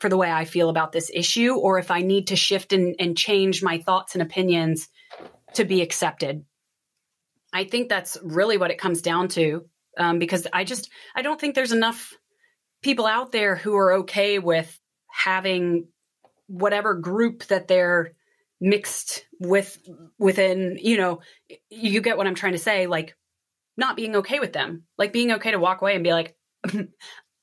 [0.00, 2.96] for the way I feel about this issue or if I need to shift and,
[2.98, 4.88] and change my thoughts and opinions
[5.54, 6.44] to be accepted.
[7.52, 9.66] I think that's really what it comes down to.
[9.98, 12.12] Um, because I just I don't think there's enough
[12.82, 14.78] people out there who are okay with
[15.08, 15.88] having
[16.46, 18.12] whatever group that they're
[18.60, 19.78] mixed with
[20.18, 21.20] within you know
[21.70, 23.16] you get what i'm trying to say like
[23.80, 24.84] not being okay with them.
[24.96, 26.36] Like being okay to walk away and be like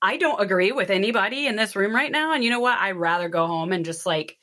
[0.02, 2.78] i don't agree with anybody in this room right now and you know what?
[2.78, 4.38] I'd rather go home and just like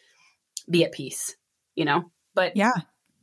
[0.69, 1.37] be at peace
[1.77, 2.11] you know?
[2.35, 2.73] But yeah.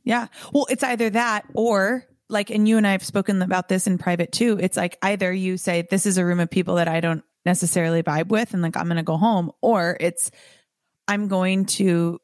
[0.04, 0.26] Yeah.
[0.52, 3.98] Well it's either that or like and you and i have spoken about this in
[3.98, 4.58] private too.
[4.60, 8.02] It's like either you say this is a room of people that i don't necessarily
[8.02, 10.30] vibe with and like i'm gonna go home or it's
[11.08, 12.18] i'm going to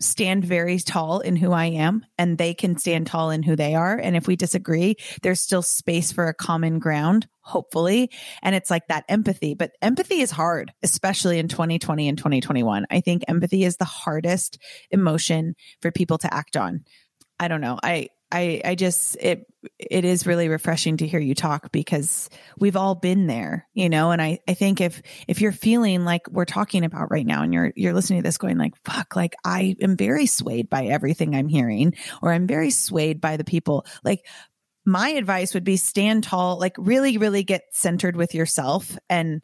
[0.00, 3.74] stand very tall in who I am and they can stand tall in who they
[3.74, 3.96] are.
[3.96, 8.10] And if we disagree, there's still space for a common ground, hopefully.
[8.42, 12.86] And it's like that empathy, but empathy is hard, especially in 2020 and 2021.
[12.90, 14.58] I think empathy is the hardest
[14.90, 16.84] emotion for people to act on.
[17.40, 17.78] I don't know.
[17.82, 19.46] I, I, I just, it,
[19.78, 24.10] it is really refreshing to hear you talk because we've all been there, you know,
[24.10, 27.54] and I, I think if, if you're feeling like we're talking about right now and
[27.54, 31.34] you're, you're listening to this going like, fuck, like I am very swayed by everything
[31.34, 34.26] I'm hearing, or I'm very swayed by the people, like
[34.84, 39.42] my advice would be stand tall, like really, really get centered with yourself and,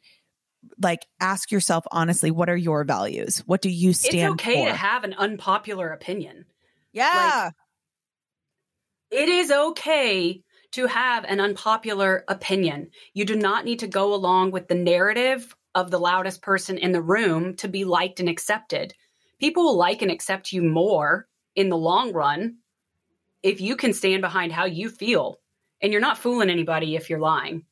[0.80, 3.42] like ask yourself honestly what are your values?
[3.44, 4.70] What do you stand it's okay for?
[4.70, 6.46] to have an unpopular opinion.
[6.90, 7.50] Yeah
[9.10, 10.42] it is okay
[10.72, 12.90] to have an unpopular opinion.
[13.12, 16.92] You do not need to go along with the narrative of the loudest person in
[16.92, 18.94] the room to be liked and accepted.
[19.38, 22.56] People will like and accept you more in the long run
[23.42, 25.38] if you can stand behind how you feel.
[25.80, 27.64] And you're not fooling anybody if you're lying.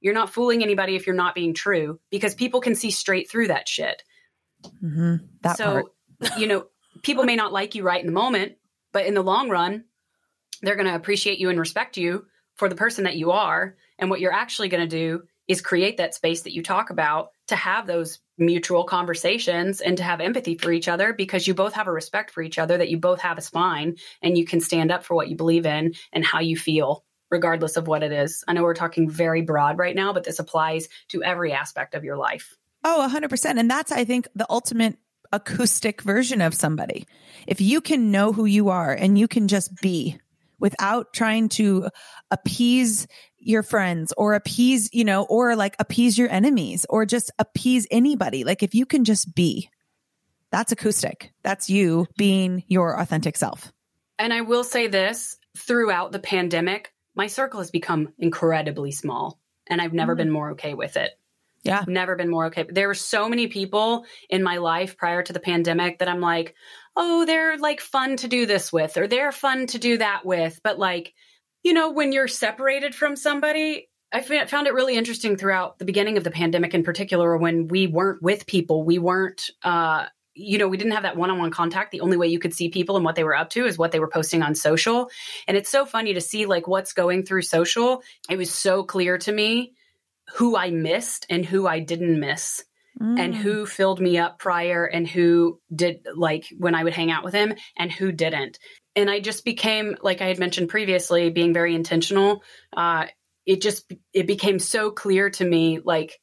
[0.00, 3.48] You're not fooling anybody if you're not being true because people can see straight through
[3.48, 4.02] that shit.
[4.82, 5.16] Mm-hmm.
[5.42, 5.90] That so,
[6.38, 6.66] you know,
[7.02, 8.52] people may not like you right in the moment,
[8.92, 9.84] but in the long run,
[10.62, 13.76] they're going to appreciate you and respect you for the person that you are.
[13.98, 17.30] And what you're actually going to do is create that space that you talk about
[17.48, 21.74] to have those mutual conversations and to have empathy for each other because you both
[21.74, 24.60] have a respect for each other, that you both have a spine and you can
[24.60, 28.12] stand up for what you believe in and how you feel, regardless of what it
[28.12, 28.44] is.
[28.48, 32.04] I know we're talking very broad right now, but this applies to every aspect of
[32.04, 32.56] your life.
[32.82, 33.58] Oh, 100%.
[33.58, 34.96] And that's, I think, the ultimate
[35.32, 37.06] acoustic version of somebody.
[37.46, 40.18] If you can know who you are and you can just be
[40.58, 41.88] without trying to
[42.30, 43.06] appease
[43.38, 48.44] your friends or appease, you know, or like appease your enemies or just appease anybody.
[48.44, 49.70] Like if you can just be,
[50.50, 51.32] that's acoustic.
[51.42, 53.72] That's you being your authentic self.
[54.18, 59.38] And I will say this throughout the pandemic, my circle has become incredibly small
[59.68, 60.18] and I've never mm-hmm.
[60.18, 61.12] been more okay with it.
[61.66, 61.84] Yeah.
[61.86, 62.66] Never been more okay.
[62.68, 66.54] There were so many people in my life prior to the pandemic that I'm like,
[66.96, 70.60] oh, they're like fun to do this with, or they're fun to do that with.
[70.62, 71.12] But like,
[71.62, 76.16] you know, when you're separated from somebody, I found it really interesting throughout the beginning
[76.16, 80.68] of the pandemic in particular when we weren't with people, we weren't, uh, you know,
[80.68, 81.90] we didn't have that one on one contact.
[81.90, 83.90] The only way you could see people and what they were up to is what
[83.90, 85.10] they were posting on social.
[85.48, 88.02] And it's so funny to see like what's going through social.
[88.30, 89.72] It was so clear to me
[90.34, 92.64] who I missed and who I didn't miss
[93.00, 93.18] mm.
[93.18, 97.24] and who filled me up prior and who did like when I would hang out
[97.24, 98.58] with him and who didn't.
[98.94, 102.42] And I just became, like I had mentioned previously, being very intentional.
[102.74, 103.06] Uh,
[103.44, 106.18] it just it became so clear to me like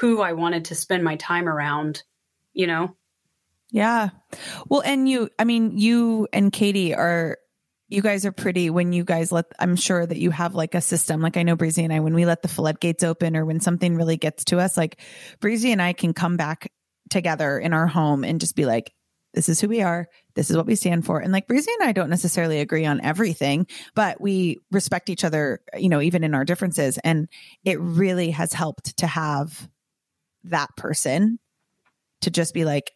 [0.00, 2.02] who I wanted to spend my time around,
[2.52, 2.96] you know.
[3.70, 4.10] Yeah.
[4.68, 7.38] Well, and you, I mean, you and Katie are
[7.88, 10.80] you guys are pretty when you guys let i'm sure that you have like a
[10.80, 11.20] system.
[11.20, 13.96] Like i know breezy and i when we let the floodgates open or when something
[13.96, 15.00] really gets to us like
[15.40, 16.70] breezy and i can come back
[17.10, 18.92] together in our home and just be like
[19.34, 20.06] this is who we are.
[20.36, 21.18] This is what we stand for.
[21.18, 25.60] And like breezy and i don't necessarily agree on everything but we respect each other
[25.76, 26.98] you know even in our differences.
[26.98, 27.28] And
[27.64, 29.68] it really has helped to have
[30.44, 31.38] that person
[32.20, 32.92] to just be like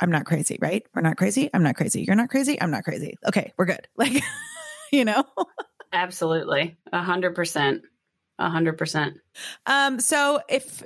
[0.00, 0.84] I'm not crazy, right?
[0.94, 1.50] We're not crazy.
[1.52, 2.02] I'm not crazy.
[2.02, 2.60] You're not crazy.
[2.60, 3.16] I'm not crazy.
[3.26, 3.86] Okay, we're good.
[3.96, 4.22] Like,
[4.90, 5.24] you know?
[5.92, 6.78] Absolutely.
[6.92, 7.82] A hundred percent.
[8.38, 9.18] A hundred percent.
[9.66, 10.82] Um, so if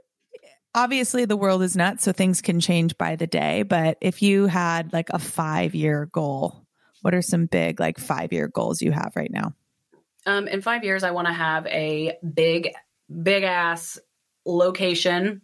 [0.74, 4.46] obviously the world is nuts, so things can change by the day, but if you
[4.46, 6.66] had like a five year goal,
[7.02, 9.54] what are some big like five year goals you have right now?
[10.24, 12.70] Um, in five years, I want to have a big,
[13.22, 13.98] big ass
[14.46, 15.42] location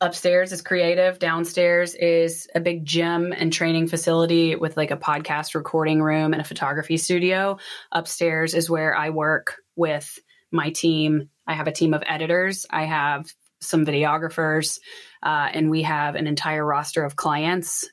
[0.00, 1.18] upstairs is creative.
[1.18, 6.40] Downstairs is a big gym and training facility with like a podcast recording room and
[6.40, 7.58] a photography studio.
[7.92, 10.18] Upstairs is where i work with
[10.50, 11.30] my team.
[11.46, 12.66] I have a team of editors.
[12.70, 14.78] I have some videographers
[15.22, 17.88] uh, and we have an entire roster of clients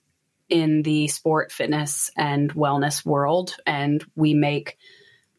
[0.49, 3.55] in the sport fitness and wellness world.
[3.65, 4.77] And we make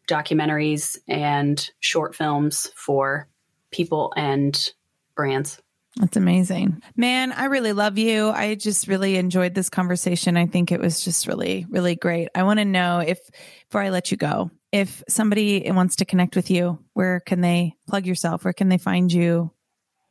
[0.08, 3.28] documentaries and short films for
[3.70, 4.72] people and
[5.14, 5.60] brands.
[5.96, 6.82] That's amazing.
[6.96, 8.30] Man, I really love you.
[8.30, 10.36] I just really enjoyed this conversation.
[10.36, 12.28] I think it was just really, really great.
[12.34, 13.20] I want to know if,
[13.68, 17.74] before I let you go, if somebody wants to connect with you, where can they
[17.86, 18.44] plug yourself?
[18.44, 19.52] Where can they find you?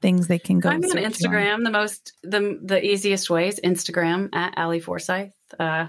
[0.02, 0.70] Things they can go.
[0.70, 1.56] I'm on Instagram.
[1.56, 1.64] On.
[1.64, 5.34] The most, the the easiest way is Instagram at Ali Forsyth.
[5.58, 5.88] Uh,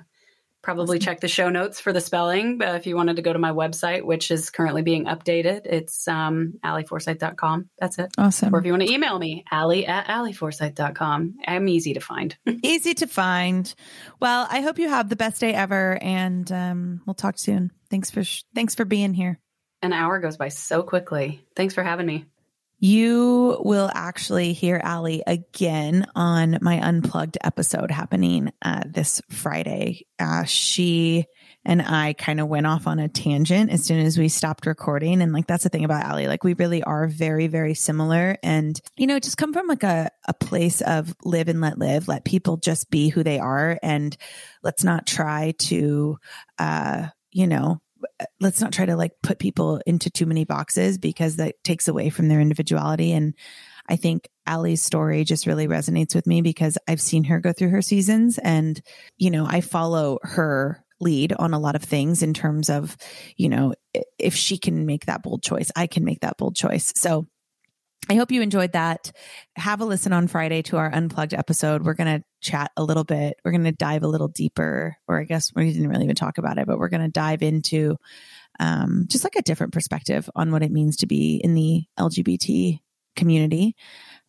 [0.65, 2.59] probably check the show notes for the spelling.
[2.59, 6.09] But if you wanted to go to my website, which is currently being updated, it's
[6.09, 7.69] um, aliforsyth.com.
[7.79, 8.13] That's it.
[8.19, 8.55] Awesome.
[8.55, 11.35] Or if you want to email me, ali at aliforsyth.com.
[11.47, 12.37] I'm easy to find.
[12.63, 13.73] easy to find.
[14.19, 17.71] Well, I hope you have the best day ever, and um, we'll talk soon.
[17.91, 19.39] Thanks for sh- thanks for being here.
[19.83, 21.45] An hour goes by so quickly.
[21.55, 22.25] Thanks for having me.
[22.79, 30.07] You will actually hear Ali again on my unplugged episode happening uh, this Friday.
[30.19, 31.27] Uh, she
[31.65, 35.23] and I kind of went off on a tangent as soon as we stopped recording.
[35.23, 36.27] And like, that's the thing about Ali.
[36.27, 38.37] Like, we really are very, very similar.
[38.43, 42.07] And, you know, just come from like a, a place of live and let live,
[42.07, 43.79] let people just be who they are.
[43.83, 44.15] And
[44.63, 46.19] let's not try to,
[46.59, 47.81] uh, you know,
[48.41, 52.11] let's not try to like put people into too many boxes because that takes away
[52.11, 53.13] from their individuality.
[53.13, 53.35] And
[53.89, 57.71] I think Ali's story just really resonates with me because I've seen her go through
[57.71, 58.81] her seasons and,
[59.19, 62.97] you know, I follow her lead on a lot of things in terms of,
[63.37, 63.75] you know,
[64.19, 66.93] if she can make that bold choice, I can make that bold choice.
[66.97, 67.27] So
[68.09, 69.13] I hope you enjoyed that.
[69.57, 71.85] Have a listen on Friday to our unplugged episode.
[71.85, 73.37] We're going to chat a little bit.
[73.45, 76.39] We're going to dive a little deeper, or I guess we didn't really even talk
[76.39, 77.97] about it, but we're going to dive into
[78.61, 82.81] um, just like a different perspective on what it means to be in the LGBT
[83.17, 83.75] community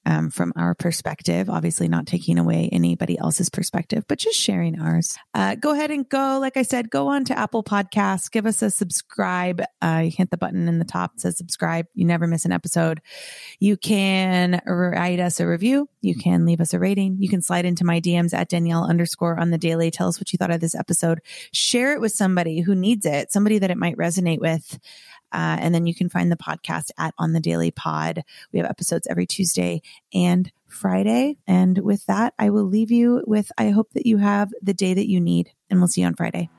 [0.05, 5.17] um, from our perspective, obviously not taking away anybody else's perspective, but just sharing ours.
[5.33, 8.61] Uh, go ahead and go, like I said, go on to Apple Podcasts, give us
[8.61, 9.61] a subscribe.
[9.81, 11.87] Uh, you hit the button in the top says subscribe.
[11.93, 13.01] You never miss an episode.
[13.59, 15.89] You can write us a review.
[16.01, 17.17] You can leave us a rating.
[17.19, 19.91] You can slide into my DMs at Danielle underscore on the daily.
[19.91, 21.21] Tell us what you thought of this episode.
[21.51, 24.79] Share it with somebody who needs it, somebody that it might resonate with.
[25.35, 28.23] Uh, and then you can find the podcast at On the Daily Pod.
[28.53, 29.81] We have episodes every Tuesday
[30.13, 31.35] and Friday.
[31.45, 34.93] And with that, I will leave you with I hope that you have the day
[34.93, 36.49] that you need, and we'll see you on Friday.